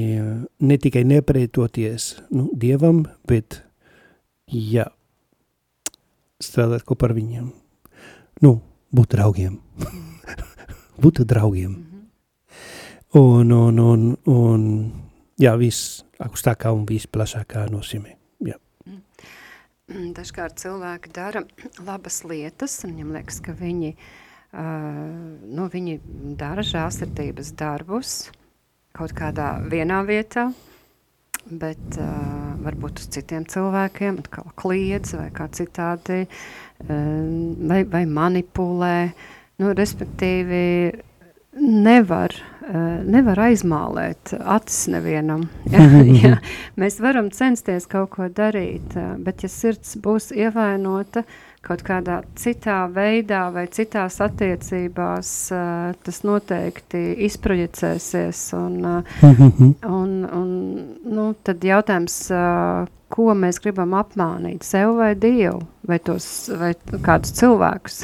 ne 0.59 0.77
tikai 0.77 1.03
nepretoties 1.07 2.13
nu, 2.31 2.49
Dievam, 2.57 3.03
bet 3.27 3.61
jā, 4.47 4.87
strādāt 6.41 6.85
kopā 6.87 7.09
ar 7.09 7.15
viņiem. 7.17 7.51
Nu, 8.41 8.57
būt 8.91 9.15
draugiem. 9.15 9.59
būt 11.03 11.23
draugiem. 11.25 11.71
Mm 11.71 11.75
-hmm. 11.75 11.87
Un, 13.13 13.51
un, 13.51 13.79
un, 13.79 14.17
un 14.25 14.61
jā, 15.35 15.57
viss 15.57 16.05
augstākā 16.19 16.71
un 16.71 16.85
visplašākā 16.85 17.65
nozīmē. 17.71 18.20
Dažkārt 20.17 20.59
cilvēki 20.61 21.11
dara 21.15 21.43
labas 21.89 22.21
lietas, 22.27 22.79
un 22.85 22.95
viņam 22.95 23.15
liekas, 23.17 23.39
ka 23.43 23.55
viņi, 23.57 23.93
uh, 23.95 25.05
nu, 25.47 25.67
viņi 25.71 25.99
dara 26.39 26.65
žālsirdības 26.65 27.53
darbus 27.59 28.15
kaut 28.97 29.13
kādā 29.15 29.53
vienā 29.71 30.01
vietā, 30.07 30.49
bet 31.47 31.99
uh, 31.99 32.57
varbūt 32.61 33.01
uz 33.01 33.11
citiem 33.15 33.45
cilvēkiem 33.49 34.19
atkal 34.21 34.51
kliedz 34.59 35.15
vai 35.17 35.29
kā 35.35 35.47
citādi, 35.55 36.25
uh, 36.27 36.95
vai, 37.71 37.83
vai 37.87 38.03
manipulē, 38.09 38.95
nu, 39.61 39.71
respektīvi 39.77 40.65
nevar, 41.61 42.35
nevar 42.61 43.39
aizmālēt 43.47 44.35
acis 44.39 44.85
nevienam. 44.93 45.47
ja, 45.73 45.85
ja, 46.05 46.33
mēs 46.79 46.99
varam 47.01 47.31
censties 47.33 47.87
kaut 47.89 48.11
ko 48.15 48.27
darīt, 48.29 48.93
uh, 48.97 49.15
bet 49.21 49.45
ja 49.45 49.49
sirds 49.51 49.95
būs 50.01 50.29
ievainota, 50.35 51.23
kaut 51.65 51.83
kādā 51.85 52.21
citā 52.37 52.83
veidā 52.93 53.47
vai 53.53 53.67
citās 53.73 54.19
attiecībās, 54.21 55.33
uh, 55.55 55.91
tas 56.05 56.21
noteikti 56.27 57.03
izprojicēsies. 57.27 58.45
Un, 58.57 58.79
un, 59.99 60.15
un, 60.25 60.51
nu, 61.05 61.29
tad 61.43 61.65
jautājums, 61.65 62.17
ko 63.11 63.31
mēs 63.37 63.61
gribam 63.63 63.97
apmānīt, 63.99 64.63
sev 64.67 64.95
vai 65.01 65.13
Dievu, 65.19 65.63
vai, 65.89 65.97
tos, 66.03 66.27
vai 66.61 66.75
kādus 67.03 67.33
cilvēkus? 67.41 68.03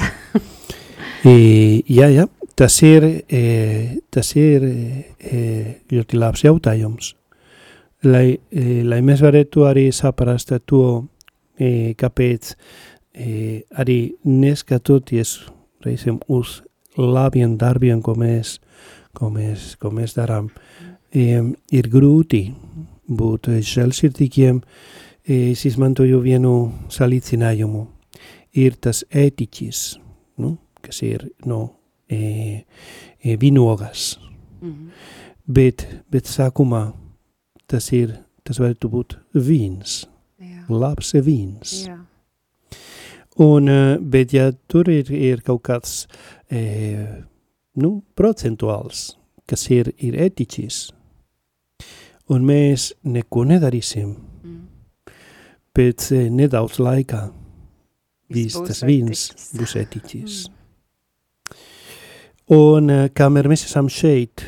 jā, 1.98 2.10
jā, 2.10 2.26
tas 2.58 2.82
ir, 2.82 3.04
e, 3.30 4.00
tas 4.10 4.32
ir 4.34 4.64
e, 4.66 5.42
ļoti 5.92 6.18
labs 6.18 6.42
jautājums. 6.42 7.12
Lai, 8.02 8.34
e, 8.50 8.80
lai 8.82 8.98
mēs 9.06 9.22
varētu 9.22 9.62
arī 9.68 9.84
saprast 9.94 10.50
to, 10.66 10.82
e, 11.54 11.94
kāpēc 11.98 12.50
e, 13.14 13.62
arī 13.78 13.98
neskatoties 14.26 15.36
reizēm 15.86 16.18
uz 16.26 16.58
labiem 16.98 17.54
darbiem, 17.60 18.02
ko 18.02 18.16
mēs, 18.18 18.56
ko 19.14 19.30
mēs, 19.30 19.76
ko 19.78 19.94
mēs 19.94 20.18
darām, 20.18 20.50
e, 21.14 21.38
ir 21.70 21.90
grūti 21.94 22.42
būt 23.06 23.52
žēlsirdīgiem. 23.62 24.64
Es 25.28 25.62
izmantoju 25.68 26.24
vienu 26.26 26.58
salīdzinājumu. 26.90 27.86
Ir 28.58 28.78
tas 28.82 29.04
ētiķis, 29.14 29.82
nu, 30.42 30.56
kas 30.82 31.04
ir 31.06 31.28
no 31.46 31.77
e, 32.08 32.64
e, 33.20 33.36
vinogas. 33.36 34.18
Mm 34.60 34.72
-hmm. 34.72 34.90
bet, 35.46 35.86
bet 36.10 36.26
sākumā 36.26 36.92
tas 37.66 37.92
ir, 37.92 38.18
tas 38.42 38.58
varētu 38.58 38.88
būt 38.88 39.18
vīns. 39.34 40.06
Jā. 40.40 40.64
Labs 40.68 41.14
vīns. 41.14 41.86
Jā. 41.86 41.98
Un, 43.38 43.68
eh, 43.68 43.98
bet 44.00 44.32
ja 44.32 44.50
tur 44.66 44.88
ir, 44.90 45.10
ir 45.14 45.42
kaut 45.46 45.62
kāds 45.62 46.06
e, 46.50 46.62
nu, 47.78 47.90
procentuāls, 48.18 49.12
kas 49.46 49.68
ir, 49.70 49.92
ir 50.02 50.16
etiķis, 50.18 50.78
un 52.34 52.48
mēs 52.48 52.90
neko 53.06 53.44
nedarīsim, 53.46 54.10
mm. 54.42 55.14
pēc 55.70 56.08
e, 56.16 56.24
nedaudz 56.34 56.80
laikā 56.82 57.28
viss 58.34 58.58
tas 58.58 58.82
vīns 58.82 59.28
būs 59.54 59.76
etiķis. 59.84 60.40
Mm. 60.48 60.57
Un 62.48 62.88
kamēr 63.12 63.44
mēs 63.50 63.66
esam 63.66 63.90
šeit, 63.92 64.46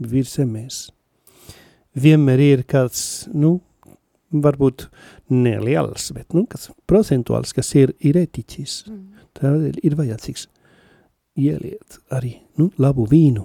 virs 0.00 0.38
zemes, 0.38 0.86
vienmēr 1.92 2.40
ir 2.40 2.62
kāds, 2.64 3.26
nu, 3.28 3.58
varbūt 4.32 4.86
neliels, 5.28 6.08
bet 6.16 6.32
nu, 6.32 6.46
kas 6.48 6.70
procentuāls, 6.88 7.52
kas 7.52 7.74
ir, 7.76 7.92
ir 8.00 8.16
etiķis. 8.22 8.78
Mm. 8.88 9.04
Tādēļ 9.36 9.78
ir 9.84 9.98
vajadzīgs 10.00 10.46
ieliet 11.44 12.00
arī 12.12 12.38
nu, 12.56 12.70
labu 12.80 13.04
vīnu, 13.08 13.44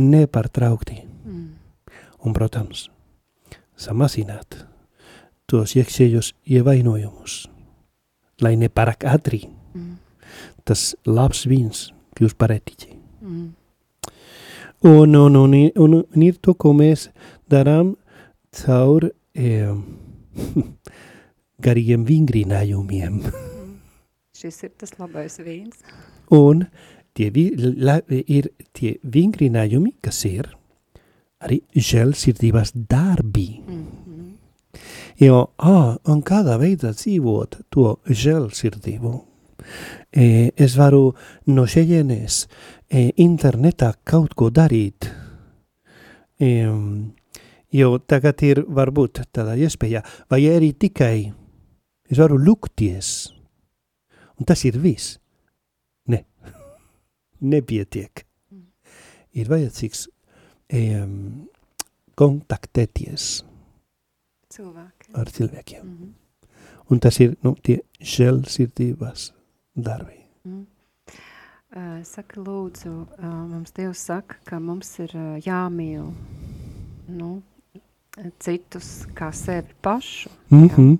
nepārtraukti. 0.00 1.02
Mm. 1.04 1.46
Un, 2.24 2.32
protams, 2.32 2.86
samazināt 3.76 4.62
tos 5.50 5.76
iekšējos 5.76 6.32
ievainojumus, 6.48 7.42
lai 8.40 8.56
nepārāk 8.56 9.04
ātri 9.04 9.44
mm. 9.50 9.98
tas 10.64 10.94
labs 11.04 11.44
vīns 11.44 11.90
kļūst 12.22 12.38
par 12.38 12.54
etiķi. 12.54 12.94
Mm. 13.22 13.50
Un, 14.86 15.16
un, 15.16 15.36
un, 15.38 15.54
un, 15.78 15.98
un 16.02 16.22
ir 16.22 16.38
to, 16.42 16.54
ko 16.54 16.72
mēs 16.74 17.08
darām 17.50 17.94
caur 18.62 19.08
e, 19.34 19.50
gariem 21.66 22.06
vingrinājumiem. 22.06 23.20
Šis 24.38 24.62
ir 24.66 24.72
tas 24.78 24.94
labais 24.98 25.38
vīns. 25.42 25.82
Un 26.34 26.64
tie 27.14 27.30
vi, 27.34 27.50
la, 27.58 28.00
ir 28.10 28.50
tie 28.74 28.96
vingrinājumi, 29.02 29.94
kas 30.02 30.24
ir 30.26 30.50
arī 31.42 31.60
žēlsirdības 31.74 32.74
darbi. 32.90 33.62
Mm 33.66 33.82
-hmm. 33.82 34.30
Jo, 35.18 35.50
ah, 35.58 35.98
un 36.08 36.22
kādā 36.22 36.58
veidā 36.58 36.90
dzīvot 36.90 37.60
to 37.70 37.98
žēlsirdību? 38.06 39.31
Es 40.12 40.76
varu 40.76 41.12
no 41.46 41.66
šejienes 41.66 42.46
e, 42.90 43.10
internetā 43.22 43.92
kaut 44.04 44.34
ko 44.34 44.50
darīt. 44.50 45.08
Jo 47.72 47.92
tagad 48.04 48.42
ir 48.44 48.64
varbūt 48.68 49.22
tādā 49.32 49.54
iespējā, 49.56 50.02
vai 50.28 50.40
arī 50.50 50.72
tikai 50.76 51.32
es 52.10 52.18
varu 52.20 52.36
lukties, 52.36 53.30
un 54.36 54.48
tas 54.48 54.64
ir 54.68 54.76
viss. 54.82 55.16
Ne, 56.12 56.24
nepietiek. 57.52 58.26
Ir 59.32 59.48
vajadzīgs 59.48 60.04
um, 60.76 61.46
kontaktēties 62.18 63.28
Cilvēki. 64.52 65.14
ar 65.16 65.30
cilvēkiem. 65.32 65.86
Mm 65.86 65.96
-hmm. 65.96 66.12
Un 66.92 67.00
tas 67.00 67.20
ir 67.20 67.36
nu, 67.42 67.54
tie 67.62 67.80
žēlsirdības 68.00 69.32
darbi. 69.74 70.18
Mm. 70.44 70.66
Uh, 71.72 72.02
saka, 72.04 72.40
lūdzu, 72.40 72.90
uh, 72.90 73.28
mums 73.48 73.72
Dievs 73.72 74.02
saka, 74.04 74.36
ka 74.44 74.58
mums 74.60 74.90
ir 75.00 75.14
uh, 75.16 75.38
jāmīl 75.40 76.10
nu, 77.08 77.30
citus 78.42 79.06
kā 79.16 79.32
sevi 79.32 79.72
pašu. 79.80 80.28
Mm 80.50 80.68
-hmm. 80.68 80.98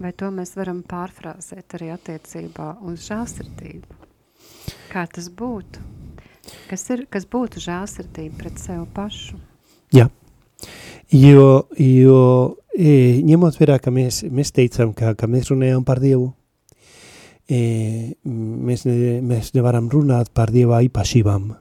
Vai 0.00 0.12
to 0.12 0.30
mēs 0.30 0.56
varam 0.56 0.82
pārfrāzēt 0.82 1.74
arī 1.74 1.92
attiecībā 1.94 2.76
uz 2.82 3.08
žālsirdību? 3.08 3.86
Kā 4.92 5.06
tas 5.06 5.30
būtu? 5.30 5.78
Kas, 6.68 6.90
ir, 6.90 7.06
kas 7.06 7.26
būtu 7.26 7.60
žālsirdība 7.60 8.36
pret 8.38 8.58
sevi 8.58 8.86
pašu? 8.94 9.36
Jā, 9.92 10.08
jo, 11.10 11.66
jo 11.78 12.56
e, 12.78 13.22
ņemot 13.22 13.60
vērā, 13.60 13.78
ka 13.78 13.90
mēs, 13.90 14.22
mēs 14.24 14.52
teicām, 14.52 14.92
ka, 14.92 15.14
ka 15.14 15.26
mēs 15.26 15.50
runājam 15.50 15.84
par 15.84 16.00
Dievu, 16.00 16.32
e, 17.48 18.14
mēs, 18.24 18.86
ne, 18.88 19.20
mēs 19.26 19.52
nevaram 19.56 19.90
runāt 19.92 20.32
par 20.34 20.52
Dieva 20.54 20.82
īpašībām, 20.86 21.52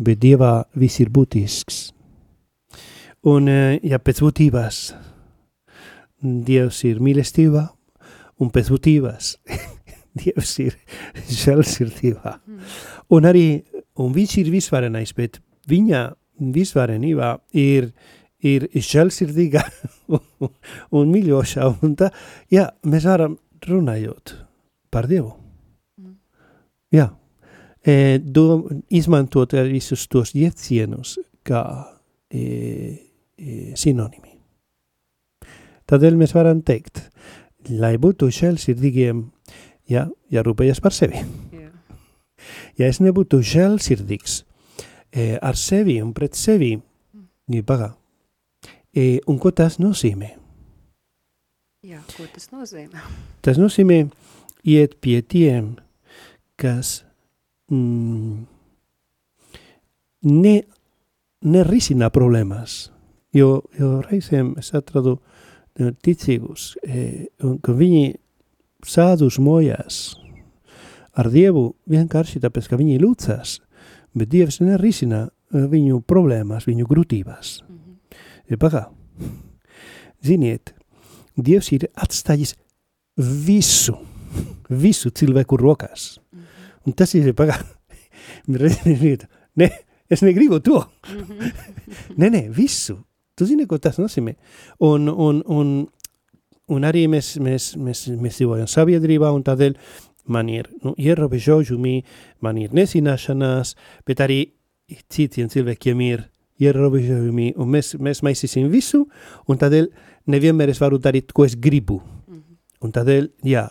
bet 0.00 0.20
Dievā 0.22 0.52
viss 0.78 1.00
ir 1.00 1.10
būtisks 1.12 1.90
Un, 3.28 3.48
eh, 3.52 3.76
ja 3.84 3.98
pēc 4.00 4.22
būtības 4.24 4.76
Dievs 6.20 6.78
ir 6.88 7.00
mīlestība, 7.04 7.66
un 8.40 8.48
pēc 8.52 8.70
būtības 8.72 9.34
Dievs 10.20 10.54
ir 10.64 10.78
žēlsirdība. 11.28 12.38
Mm. 12.40 12.62
Un 13.16 13.28
arī, 13.28 13.44
un 14.00 14.14
viņš 14.16 14.36
ir 14.40 14.50
visvarenais, 14.52 15.12
bet 15.16 15.36
viņa 15.68 16.02
visvarenībā 16.56 17.34
ir, 17.60 17.90
ir 18.40 18.68
žēlsirdīga 18.72 19.66
un, 20.16 20.52
un 20.96 21.12
mīļošā. 21.12 21.68
Un 21.84 21.96
tā, 22.00 22.08
jā, 22.52 22.70
mēs 22.88 23.08
varam 23.08 23.36
runājot 23.68 24.32
par 24.90 25.08
Dievu. 25.10 25.32
Mm. 26.00 26.16
Jā, 26.94 27.06
e, 27.84 28.18
do, 28.18 28.64
izmantot 28.90 29.54
visus 29.70 30.06
tos 30.10 30.34
jēdzienus 30.36 31.18
kā 31.46 31.62
e, 32.30 32.42
e, 33.38 33.76
sinonimi. 33.78 34.36
Tādēļ 35.90 36.18
mēs 36.20 36.34
varam 36.36 36.60
teikt, 36.62 37.02
lai 37.74 37.96
būtu 37.98 38.28
žēlsirdīgiem, 38.34 39.24
ja, 39.90 40.06
jārūpējas 40.30 40.82
par 40.82 40.94
sevi. 40.94 41.24
Jā. 41.54 41.70
Ja 42.78 42.88
es 42.88 43.00
nebūtu 43.02 43.40
žēlsirdīgs 43.44 44.42
e, 45.12 45.34
ar 45.36 45.58
sevi 45.58 45.98
un 46.02 46.14
pret 46.16 46.38
sevi, 46.38 46.76
ja 47.50 47.66
pagā, 47.66 47.90
e, 48.94 49.18
un 49.26 49.40
ko 49.42 49.50
tas 49.50 49.80
nozīmē? 49.82 50.30
Jā, 51.90 52.00
ko 52.14 52.26
tas 52.28 52.50
nozīmē? 52.52 53.02
Tas 53.42 53.58
nozīmē 53.58 54.02
iet 54.64 54.96
pie 55.00 55.20
tiem, 55.22 55.74
kas 56.60 57.00
mm, 57.72 58.46
ne, 60.28 60.56
nerisina 61.40 62.10
problēmas, 62.12 62.90
jo, 63.36 63.62
jo 63.78 64.00
reizēm 64.04 64.54
es 64.60 64.72
atradu 64.76 65.16
eh, 65.16 65.92
ticīgus, 66.04 66.74
e, 66.84 67.28
ka 67.64 67.74
viņi 67.76 68.14
sādus 68.86 69.38
mojās 69.40 70.02
ar 71.18 71.30
Dievu 71.32 71.70
vienkārši 71.90 72.40
tāpēc, 72.42 72.68
ka 72.70 72.78
viņi 72.80 73.00
lūdzās, 73.02 73.58
bet 74.16 74.30
Dievs 74.32 74.60
nerisina 74.64 75.26
eh, 75.26 75.66
viņu 75.70 76.02
problēmas, 76.08 76.68
viņu 76.68 76.88
grūtības. 76.90 77.60
Mm 77.62 77.78
-hmm. 77.78 78.18
Ja 78.50 78.56
pagā, 78.58 78.84
ziniet, 80.22 80.74
Dievs 81.36 81.72
ir 81.72 81.88
atstājis 81.94 82.54
visu, 83.16 83.96
visu 84.68 85.10
cilvēku 85.10 85.56
rokās. 85.56 86.18
Mm 86.32 86.38
-hmm. 86.38 86.44
Un 86.86 86.92
tas 86.92 87.14
ir, 87.14 87.32
pagā, 87.34 87.58
ne, 89.56 89.70
es 90.10 90.22
negribu 90.22 90.60
to. 90.60 90.84
Mm 91.12 91.20
-hmm. 91.20 91.52
nē, 92.16 92.30
nē, 92.30 92.48
visu. 92.56 92.98
Tu 93.34 93.46
zini, 93.46 93.66
ko 93.66 93.78
tas 93.78 93.98
nozīmē. 93.98 94.34
Un, 94.78 95.08
un, 95.08 95.42
un, 95.46 95.88
un 96.68 96.82
arī 96.82 97.06
mēs, 97.08 97.38
mēs, 97.40 97.76
mēs, 97.76 98.08
mēs 98.20 98.36
dzīvojam 98.36 98.66
sabiedrībā, 98.66 99.30
un 99.32 99.42
tādēļ 99.42 99.76
man 100.26 100.48
ir 100.48 100.68
nu, 100.84 100.94
ierobežojumi, 100.98 102.04
man 102.40 102.58
ir 102.58 102.74
nezināšanās, 102.76 103.74
bet 104.06 104.20
arī 104.20 104.52
citiem 105.08 105.48
cilvēkiem 105.48 106.00
ir 106.00 106.26
ierobežojumi, 106.60 107.54
un 107.56 107.72
mēs, 107.72 107.94
mēs 107.96 108.20
maisīsim 108.26 108.68
visu, 108.68 109.06
un 109.48 109.60
tādēļ 109.60 109.88
nevienmēr 110.30 110.74
es 110.74 110.80
varu 110.82 111.00
darīt, 111.00 111.32
ko 111.32 111.44
es 111.48 111.56
gribu. 111.56 112.00
Mm 112.00 112.34
-hmm. 112.34 112.56
Un 112.80 112.92
tādēļ, 112.92 113.28
jā, 113.44 113.68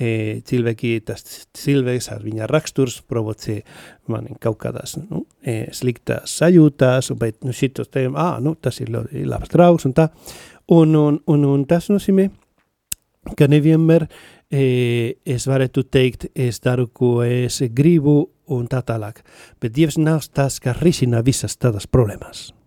e, 0.00 0.40
cilvēki, 0.46 0.92
tas 1.06 1.24
cilvēks 1.56 2.10
ar 2.14 2.24
viņa 2.24 2.48
raksturs 2.50 3.00
provocē 3.08 3.60
mani 4.10 4.36
kaut 4.40 4.58
kādās 4.64 4.96
nu, 4.98 5.24
e, 5.44 5.68
sliktās 5.76 6.38
sajūtās, 6.40 7.12
bet 7.20 7.44
nu, 7.44 7.54
šitos 7.56 7.92
te, 7.92 8.06
ā, 8.08 8.30
nu, 8.42 8.54
tas 8.56 8.80
ir 8.80 8.92
ļoti 8.94 9.24
labs 9.28 9.52
draugs 9.52 9.88
un 9.88 9.96
tā. 9.96 10.08
Un, 10.70 10.94
un, 10.96 11.20
un, 11.26 11.46
un 11.50 11.64
tas 11.68 11.90
nozīmē, 11.90 12.28
ka 13.36 13.48
nevienmēr 13.50 14.06
e, 14.06 14.64
es 15.26 15.46
varētu 15.50 15.84
teikt, 15.92 16.30
es 16.34 16.62
daru, 16.64 16.88
ko 16.88 17.20
es 17.26 17.60
gribu 17.74 18.22
un 18.50 18.66
tā 18.70 18.82
tālāk. 18.86 19.20
Bet 19.60 19.76
Dievs 19.76 19.98
nav 20.00 20.24
tas, 20.34 20.58
kas 20.62 20.80
risina 20.80 21.22
visas 21.26 21.58
tādas 21.58 21.86
problēmas. 21.86 22.50
Mm 22.50 22.56
-hmm. 22.56 22.60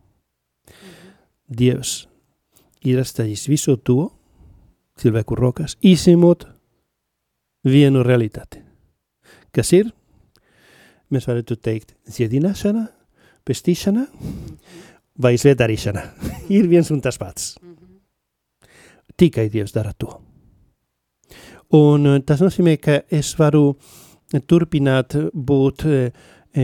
Dievs 1.58 2.08
ir 2.84 3.00
atstājis 3.00 3.48
visu 3.50 3.76
to 3.78 4.12
cilvēku 5.00 5.36
rokas, 5.36 5.78
izņemot 5.82 6.48
vienu 7.64 8.04
realitāti. 8.04 8.62
Kas 9.54 9.72
ir? 9.76 9.92
Mēs 11.14 11.28
varētu 11.30 11.60
teikt 11.62 11.94
dziedināšana, 12.10 12.88
pestīšana 13.46 14.08
vai 15.22 15.36
svētdarīšana. 15.38 16.04
ir 16.58 16.70
viens 16.72 16.90
un 16.92 17.02
tas 17.04 17.20
pats. 17.22 17.54
Tikai 19.18 19.50
Dievs 19.54 19.76
dara 19.76 19.94
to. 19.94 20.10
Un 21.74 22.08
eh, 22.10 22.22
tas 22.26 22.42
nozīmē, 22.42 22.78
ka 22.82 23.02
es 23.14 23.34
varu 23.38 23.76
turpināt 24.50 25.14
būt 25.34 25.86
e, 25.86 25.98
e, 26.58 26.64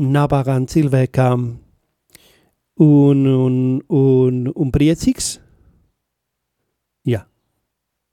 nabagam 0.00 0.64
cilvēkam 0.64 1.46
un, 2.80 3.26
un, 3.28 3.56
un, 3.88 4.38
un 4.48 4.72
priecīgs? 4.72 5.34
Jā, 7.04 7.20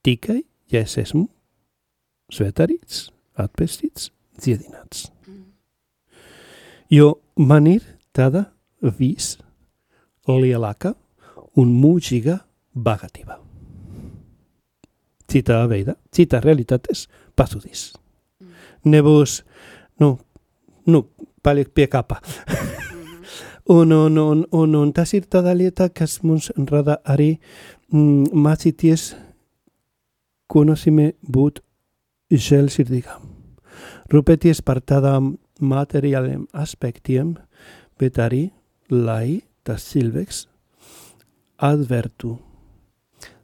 tikai, 0.03 0.41
ja 0.71 0.83
es 0.85 0.97
esmu 0.97 1.27
svētarīts, 2.31 3.09
atpestīts, 3.39 4.11
dziedināts. 4.39 5.09
Jo 6.91 7.15
man 7.39 7.67
ir 7.71 7.83
tāda 8.15 8.45
vislielākā 8.81 10.93
un 11.59 11.71
mūžīga 11.75 12.39
bagātība. 12.75 13.39
Citā 15.31 15.61
veidā, 15.71 15.95
citā 16.11 16.41
realitātes 16.43 17.05
pazudīs. 17.39 17.91
Nebūs, 18.83 19.41
nu, 20.03 20.17
nu 20.87 21.05
paliek 21.43 21.71
pie 21.71 21.87
kapa. 21.87 22.19
un, 23.71 23.91
un, 23.91 24.17
un, 24.17 24.45
un, 24.51 24.75
un 24.75 24.91
tas 24.91 25.13
ir 25.15 25.27
tāda 25.31 25.53
lieta, 25.55 25.89
kas 25.89 26.19
mums 26.23 26.51
rada 26.71 26.97
arī 27.07 27.37
mm, 27.93 28.33
mācīties, 28.35 29.13
ko 30.51 30.65
nozīmē 30.67 31.11
būt 31.23 31.61
žēlsirdīgam. 32.31 33.23
Rūpēties 34.11 34.59
par 34.67 34.81
tādām 34.83 35.35
materiāliem 35.61 36.47
aspektiem, 36.51 37.37
bet 37.99 38.19
arī, 38.19 38.49
lai 38.91 39.41
tas 39.63 39.85
cilvēks 39.91 40.45
atvērtu 41.61 42.35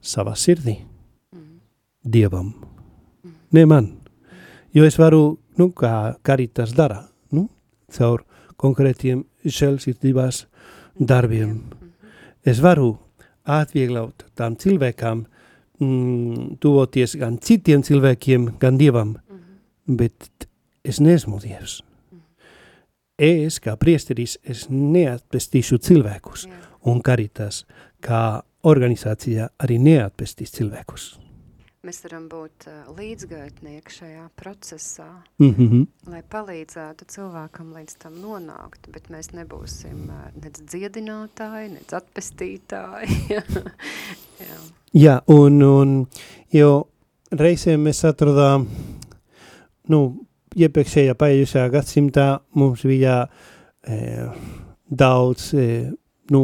savā 0.01 0.35
sirdī 0.35 0.79
Dievam. 2.07 2.53
Ne 3.51 3.65
man. 3.65 3.89
Jo 4.75 4.85
es 4.87 4.97
varu, 4.99 5.37
nu, 5.59 5.69
kā 5.75 6.15
karitas 6.23 6.71
dara, 6.75 7.01
nu, 7.35 7.47
caur 7.91 8.23
konkrētiem 8.59 9.25
žēlsirdības 9.43 10.45
darbiem. 10.99 11.57
Es 12.47 12.61
varu 12.63 12.93
atvieglot 13.43 14.27
tām 14.39 14.55
cilvēkām 14.59 15.25
mm, 15.79 16.57
tuvoties 16.59 17.15
gan 17.19 17.37
citiem 17.39 17.83
cilvēkiem, 17.83 18.57
gan 18.59 18.77
Dievam, 18.77 19.07
mm 19.07 19.37
-hmm. 19.37 19.95
bet 19.97 20.49
es 20.83 20.99
neesmu 20.99 21.39
Dievs. 21.39 21.83
Mm 21.83 22.17
-hmm. 22.17 23.45
Es, 23.45 23.59
kā 23.59 23.75
priesteris, 23.75 24.39
es 24.43 24.69
neatpestīšu 24.69 25.77
cilvēkus, 25.77 26.45
Jā. 26.45 26.51
un 26.85 27.01
karitas, 27.01 27.65
kā 28.01 28.41
organizācija, 28.63 29.49
arī 29.59 29.79
neatpestīs 29.79 30.51
cilvēkus 30.51 31.26
mēs 31.87 32.03
varam 32.03 32.27
būt 32.31 32.67
uh, 32.69 32.89
līdzgaitnieki 32.97 33.95
šajā 33.99 34.25
procesā, 34.39 35.07
mm 35.39 35.53
-hmm. 35.55 35.87
lai 36.11 36.21
palīdzētu 36.35 37.07
cilvēkam 37.15 37.73
līdz 37.77 37.95
tam 38.03 38.19
nonākt, 38.21 38.91
bet 38.93 39.09
mēs 39.09 39.31
nebūsim 39.33 40.09
uh, 40.09 40.27
nec 40.43 40.59
dziedinātāji, 40.59 41.73
nec 41.79 41.93
atpestītāji. 41.93 43.17
Jā. 44.47 44.59
Jā, 44.93 45.21
un, 45.27 45.61
un 45.63 46.07
jo 46.53 46.87
reizēm 47.31 47.83
mēs 47.89 48.03
atrodām, 48.07 48.67
nu, 49.91 49.99
iepriekšējā 50.57 51.15
paiešajā 51.17 51.67
gadsimtā 51.73 52.27
mums 52.57 52.85
bija 52.87 53.27
e, 53.83 54.27
daudz, 54.89 55.51
e, 55.53 55.91
nu, 56.33 56.43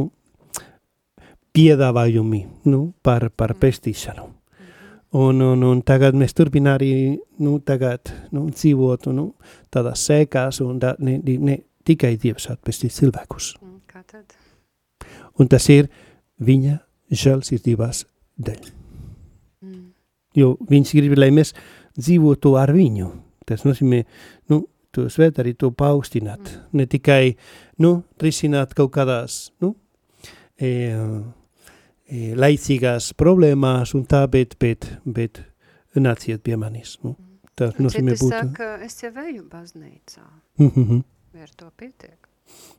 piedāvājumi, 1.53 2.43
nu, 2.69 2.85
par, 3.05 3.29
par 3.37 3.55
pestīšanu. 3.61 4.27
Un, 5.13 5.41
un, 5.45 5.61
un 5.67 5.81
tagad 5.85 6.15
mēs 6.17 6.33
turpinām 6.33 6.79
arī 6.79 6.93
nu, 7.45 7.59
tagad, 7.61 8.09
nu, 8.33 8.47
dzīvot 8.49 9.11
nu, 9.13 9.27
tādās 9.73 10.07
sēkās, 10.07 10.57
un 10.65 10.79
tā, 10.81 10.95
ne, 11.05 11.19
ne 11.21 11.59
tikai 11.85 12.15
Dievs 12.17 12.49
atpestīs 12.49 12.97
cilvēkus. 12.97 13.51
Kā 13.91 14.01
tad? 14.09 14.33
Un 15.37 15.49
tas 15.49 15.67
ir 15.69 15.91
viņa 16.41 16.79
žēlsirdības 17.13 18.03
dēļ. 18.41 18.71
Mm. 19.61 19.85
Jo 20.37 20.55
viņš 20.69 20.95
grib, 20.97 21.15
lai 21.19 21.29
mēs 21.35 21.53
dzīvotu 21.97 22.55
ar 22.57 22.73
viņu. 22.73 23.11
Tas 23.45 23.65
nozīmē, 23.67 24.01
nu, 24.49 24.63
to 24.93 25.05
svēt 25.13 25.37
arī 25.41 25.53
to 25.59 25.69
paaugstināt. 25.77 26.41
Mm. 26.41 26.65
Ne 26.79 26.89
tikai, 26.89 27.35
nu, 27.85 27.95
risināt 28.21 28.73
kaut 28.77 28.93
kādās, 28.97 29.51
nu, 29.61 29.75
e, 30.57 30.73
laicīgās 32.11 33.13
problēmās 33.17 33.93
un 33.95 34.05
tā, 34.09 34.25
bet, 34.31 34.57
bet, 34.59 34.87
bet 35.05 35.41
nāciet 35.95 36.43
pie 36.43 36.57
manis. 36.59 36.97
Nu, 37.03 37.15
tā 37.57 37.71
nozīmē 37.79 38.17
būt. 38.17 38.33
saka, 38.33 38.75
es 38.83 38.99
jau 39.03 39.11
eju 39.23 39.45
baznīcā. 39.49 40.25
Mm 40.59 40.69
-hmm. 40.69 41.03
Ar 41.41 41.49
to 41.57 41.71
pietiek. 41.77 42.27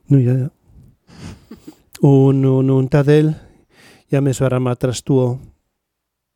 Nu, 0.07 0.17
jā, 0.17 0.33
jā. 0.33 0.49
un, 2.01 2.45
un, 2.45 2.69
un 2.69 2.87
tādēļ, 2.87 3.33
ja 4.11 4.21
mēs 4.21 4.41
varam 4.41 4.67
atrast 4.67 5.05
to, 5.05 5.39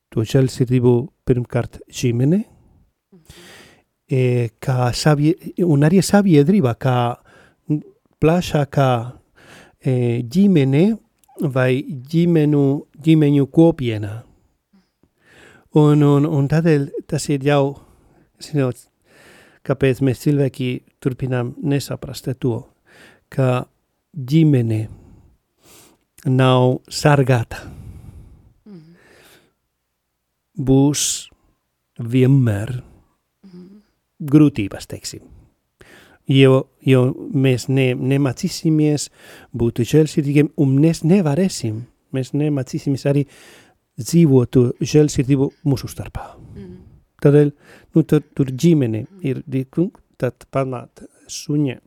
to 0.10 0.22
žēlsirdību 0.22 1.10
pirmkārt 1.26 1.80
ģimene, 1.88 2.38
mm 3.12 3.20
-hmm. 3.20 3.34
e, 4.12 4.50
kā 4.60 4.94
savie, 4.94 5.36
un 5.64 5.80
arī 5.82 6.02
sabiedrība, 6.02 6.76
kā 6.76 7.18
plašākā 8.20 9.12
e, 9.86 10.22
ģimene 10.24 10.98
vai 11.40 11.84
ģimenu, 11.84 12.64
ģimeņu 13.04 13.48
kopienā. 13.54 14.14
Un, 15.80 16.02
un, 16.04 16.26
un 16.26 16.48
tādēļ 16.50 16.88
tas 17.08 17.28
ir 17.30 17.46
jau, 17.46 17.78
zinot, 18.42 18.82
kāpēc 19.68 20.02
mēs 20.02 20.24
cilvēki 20.26 20.70
turpinām 21.04 21.54
nesaprast 21.62 22.32
to, 22.42 22.64
ka 23.30 23.66
ģimene 24.14 24.88
nav 26.26 26.80
sargāta. 26.90 27.62
Būs 30.60 31.30
vienmēr 32.00 32.74
grūtības, 34.20 34.90
teiksim. 34.92 35.39
Jo, 36.30 36.60
jo 36.86 37.06
mēs 37.34 37.68
ne, 37.74 37.92
nemācīsimies 37.98 39.08
būt 39.58 39.82
žēlsirdīgiem, 39.90 40.52
un 40.62 40.76
mēs 40.84 41.02
nevarēsim, 41.08 41.82
mēs 42.14 42.36
nemācīsimies 42.38 43.08
arī 43.10 43.26
dzīvot 44.00 44.60
žēlsirdību 44.80 45.50
mūsu 45.66 45.90
starpā. 45.90 46.28
Mm. 46.54 46.78
Tādēļ, 47.24 47.52
nu, 47.96 48.04
tur, 48.08 48.24
tur 48.38 48.52
ģimene 48.54 49.04
ir, 49.26 49.42
tad 50.20 50.46
pamat 50.52 51.04
suņa, 51.32 51.78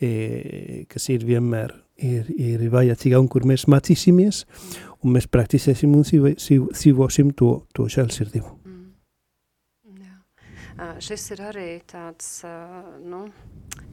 e, 0.00 0.10
kas 0.90 1.08
ir 1.14 1.24
vienmēr 1.28 1.72
ir, 1.96 2.28
ir 2.36 2.66
vajadzīga 2.72 3.20
un 3.22 3.30
kur 3.32 3.46
mēs 3.48 3.66
mācīsimies, 3.72 4.44
un 5.02 5.16
mēs 5.16 5.30
praktizēsim 5.32 5.94
un 5.96 6.04
dzīvosim 6.06 7.34
to, 7.38 7.52
to 7.76 7.88
žēlsirdību. 7.92 8.65
Šis 11.00 11.30
ir 11.32 11.40
arī 11.40 11.68
tāds, 11.88 12.28
nu, 13.04 13.22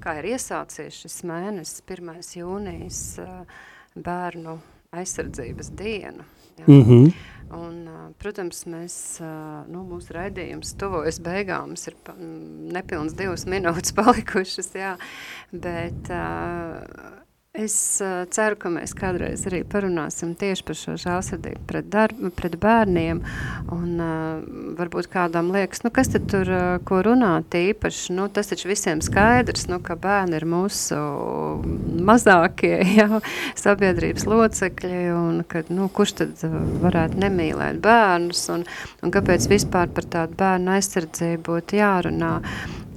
kā 0.04 0.18
ir 0.20 0.34
iesācies 0.34 0.98
šis 1.06 1.22
mēnesis, 1.30 1.84
1. 1.88 2.10
jūnijas 2.36 3.02
bērnu 3.96 4.58
aizsardzības 4.94 5.72
dienu. 5.80 6.26
Ja? 6.58 6.66
Mm 6.68 6.84
-hmm. 6.84 7.14
Un, 7.54 7.90
protams, 8.18 8.66
mēs, 8.66 9.22
nu, 9.70 9.84
mūsu 9.90 10.14
raidījums 10.16 10.74
tuvojas 10.80 11.20
beigām, 11.20 11.68
mums 11.68 11.88
ir 11.88 11.96
nepilns 12.74 13.14
divas 13.14 13.46
minūtes 13.46 13.94
palikušas, 14.00 14.72
jā, 14.76 14.98
bet 15.52 16.10
Es 17.54 18.02
uh, 18.02 18.24
ceru, 18.34 18.56
ka 18.58 18.70
mēs 18.74 18.96
kādreiz 18.98 19.44
arī 19.46 19.60
parunāsim 19.70 20.32
tieši 20.34 20.64
par 20.66 20.78
šo 20.80 20.96
žēlsirdību 20.98 21.60
pret, 21.70 21.86
darb, 21.94 22.24
pret 22.34 22.56
bērniem. 22.58 23.20
Un, 23.76 23.92
uh, 24.02 24.40
varbūt 24.80 25.06
kādam 25.14 25.52
liekas, 25.54 25.84
nu, 25.86 25.92
kas 25.94 26.10
tad 26.10 26.26
tur 26.34 26.50
uh, 26.50 26.64
ko 26.82 27.04
runāt 27.06 27.54
īpaši. 27.54 28.16
Nu, 28.18 28.26
tas 28.34 28.50
taču 28.50 28.72
visiem 28.72 29.06
skaidrs, 29.06 29.68
nu, 29.70 29.78
ka 29.86 29.94
bērni 29.94 30.40
ir 30.40 30.48
mūsu 30.50 30.98
mazākie 32.10 32.74
jau, 33.04 33.22
sabiedrības 33.54 34.26
locekļi. 34.34 35.06
Un, 35.14 35.44
ka, 35.46 35.62
nu, 35.70 35.92
kurš 35.94 36.18
tad 36.24 36.48
varētu 36.82 37.22
nemīlēt 37.22 37.78
bērnus 37.86 38.48
un, 38.56 38.66
un 39.06 39.14
kāpēc 39.14 39.46
vispār 39.54 39.94
par 39.94 40.10
tādu 40.18 40.42
bērnu 40.42 40.74
aizsardzību 40.80 41.52
būtu 41.54 41.86
jārunā. 41.86 42.40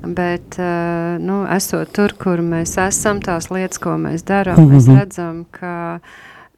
Bet, 0.03 0.59
uh, 0.59 1.16
nu, 1.22 1.40
esot 1.51 1.90
tur, 1.97 2.14
kur 2.20 2.42
mēs 2.44 2.76
esam, 2.82 3.20
tās 3.24 3.49
lietas, 3.51 3.80
ko 3.82 3.97
mēs 4.01 4.26
darām, 4.28 4.61
mm 4.61 4.68
-hmm. 4.68 4.74
mēs 4.76 5.01
redzam, 5.01 5.44
ka, 5.51 5.99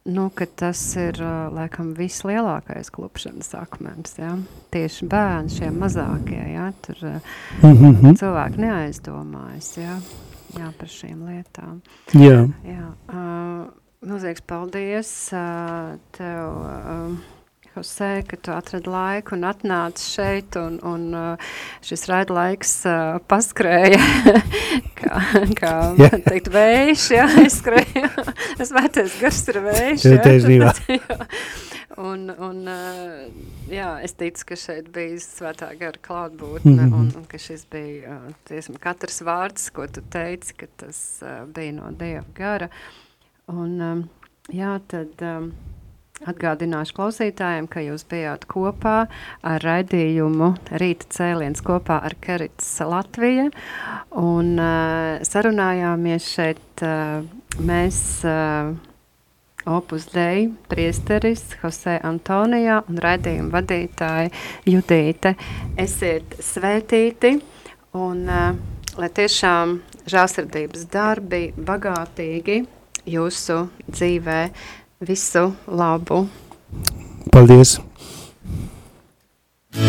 nu, 0.05 0.29
ka 0.35 0.45
tas 0.45 0.81
ir, 0.95 1.21
uh, 1.23 1.47
laikam, 1.53 1.93
vislielākais 1.97 2.91
klupšanas 2.91 3.53
akmens, 3.55 4.17
ja? 4.17 4.35
Tieši 4.71 5.07
bērni, 5.07 5.49
šie 5.49 5.71
mazākie, 5.71 6.43
ja? 6.53 6.71
Tur 6.81 6.95
mm 7.63 7.73
-hmm. 7.73 8.15
cilvēki 8.19 8.57
neaizdomājas, 8.57 9.77
ja? 9.77 9.99
Jā, 10.57 10.71
par 10.77 10.87
šīm 10.87 11.25
lietām. 11.27 11.81
Jā. 12.13 12.47
Jā. 12.65 12.87
Uh, 13.07 13.69
milzīgs 14.01 14.41
paldies 14.41 15.33
uh, 15.33 15.97
tev. 16.11 16.47
Uh, 16.57 17.38
Jose, 17.79 18.23
ka 18.27 18.35
tu 18.35 18.51
atradi 18.51 18.91
laiku 18.91 19.37
un 19.37 19.45
atnāci 19.47 20.03
šeit, 20.17 20.55
un, 20.59 20.73
un 20.83 21.03
uh, 21.15 21.51
šis 21.85 22.01
raidlaiks 22.11 22.73
uh, 22.89 23.19
paskrēja, 23.31 23.99
kā, 24.99 25.21
kā 25.55 25.71
yeah. 25.95 26.17
teikt, 26.25 26.49
vējš, 26.51 27.05
jā, 27.15 27.27
aizskrēja. 27.45 28.09
es 28.65 28.73
vērties 28.75 29.15
gars 29.21 29.39
ir 29.53 29.61
vējš, 29.69 30.09
jā. 30.11 30.73
jā. 30.97 31.21
Un, 32.03 32.27
un 32.35 32.59
uh, 32.67 33.47
jā, 33.71 33.93
es 34.03 34.17
ticu, 34.19 34.49
ka 34.51 34.59
šeit 34.59 34.91
bija 34.95 35.15
svētā 35.23 35.71
gara 35.79 36.03
klātbūtne, 36.03 36.75
mm 36.75 36.83
-hmm. 36.83 36.99
un, 36.99 37.09
un 37.21 37.25
ka 37.31 37.39
šis 37.39 37.63
bija, 37.71 38.19
tiesam, 38.51 38.75
katrs 38.75 39.23
vārds, 39.23 39.71
ko 39.71 39.87
tu 39.87 40.03
teici, 40.03 40.59
ka 40.59 40.67
tas 40.83 41.01
bija 41.55 41.79
no 41.79 41.95
Dieva 41.95 42.27
gara. 42.35 42.67
Un, 43.47 43.75
um, 43.79 44.07
jā, 44.51 44.75
tad... 44.91 45.15
Um, 45.23 45.53
Atgādināšu 46.27 46.97
klausītājiem, 46.97 47.67
ka 47.71 47.79
jūs 47.79 48.03
bijāt 48.11 48.43
kopā 48.51 49.05
ar 49.47 49.63
raidījumu 49.63 50.49
Rīta 50.81 51.07
cēliens 51.15 51.63
kopā 51.63 52.01
ar 52.03 52.15
Kerits 52.19 52.67
Latvija 52.83 53.45
un 54.19 54.49
uh, 54.59 55.21
sarunājāmies 55.23 56.27
šeit 56.27 56.83
uh, 56.83 57.23
mēs 57.63 58.01
uh, 58.27 58.73
Opus 59.69 60.09
Dei 60.11 60.49
priesteris 60.67 61.45
Jose 61.61 61.95
Antonijā 62.03 62.81
un 62.89 62.99
raidījuma 62.99 63.53
vadītāja 63.55 64.33
Judīte. 64.67 65.37
Esiet 65.79 66.35
svētīti 66.43 67.37
un 67.95 68.25
uh, 68.27 68.51
lai 68.99 69.09
tiešām 69.15 69.77
žālsirdības 70.09 70.83
darbi 70.91 71.49
bagātīgi 71.55 72.59
jūsu 73.09 73.61
dzīvē 73.87 74.39
Visu 74.99 75.53
labu! 75.65 76.27
Paldies! 77.31 77.79
3, 79.71 79.79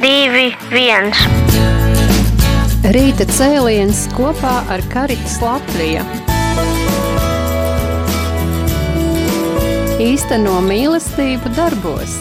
2, 0.00 0.56
1. 0.72 1.12
Rīta 2.96 3.26
cēliens 3.28 4.06
kopā 4.16 4.54
ar 4.72 4.80
Karitas 4.88 5.36
Latviju. 5.44 6.00
Īsteno 10.00 10.56
mīlestību 10.64 11.52
darbos. 11.60 12.16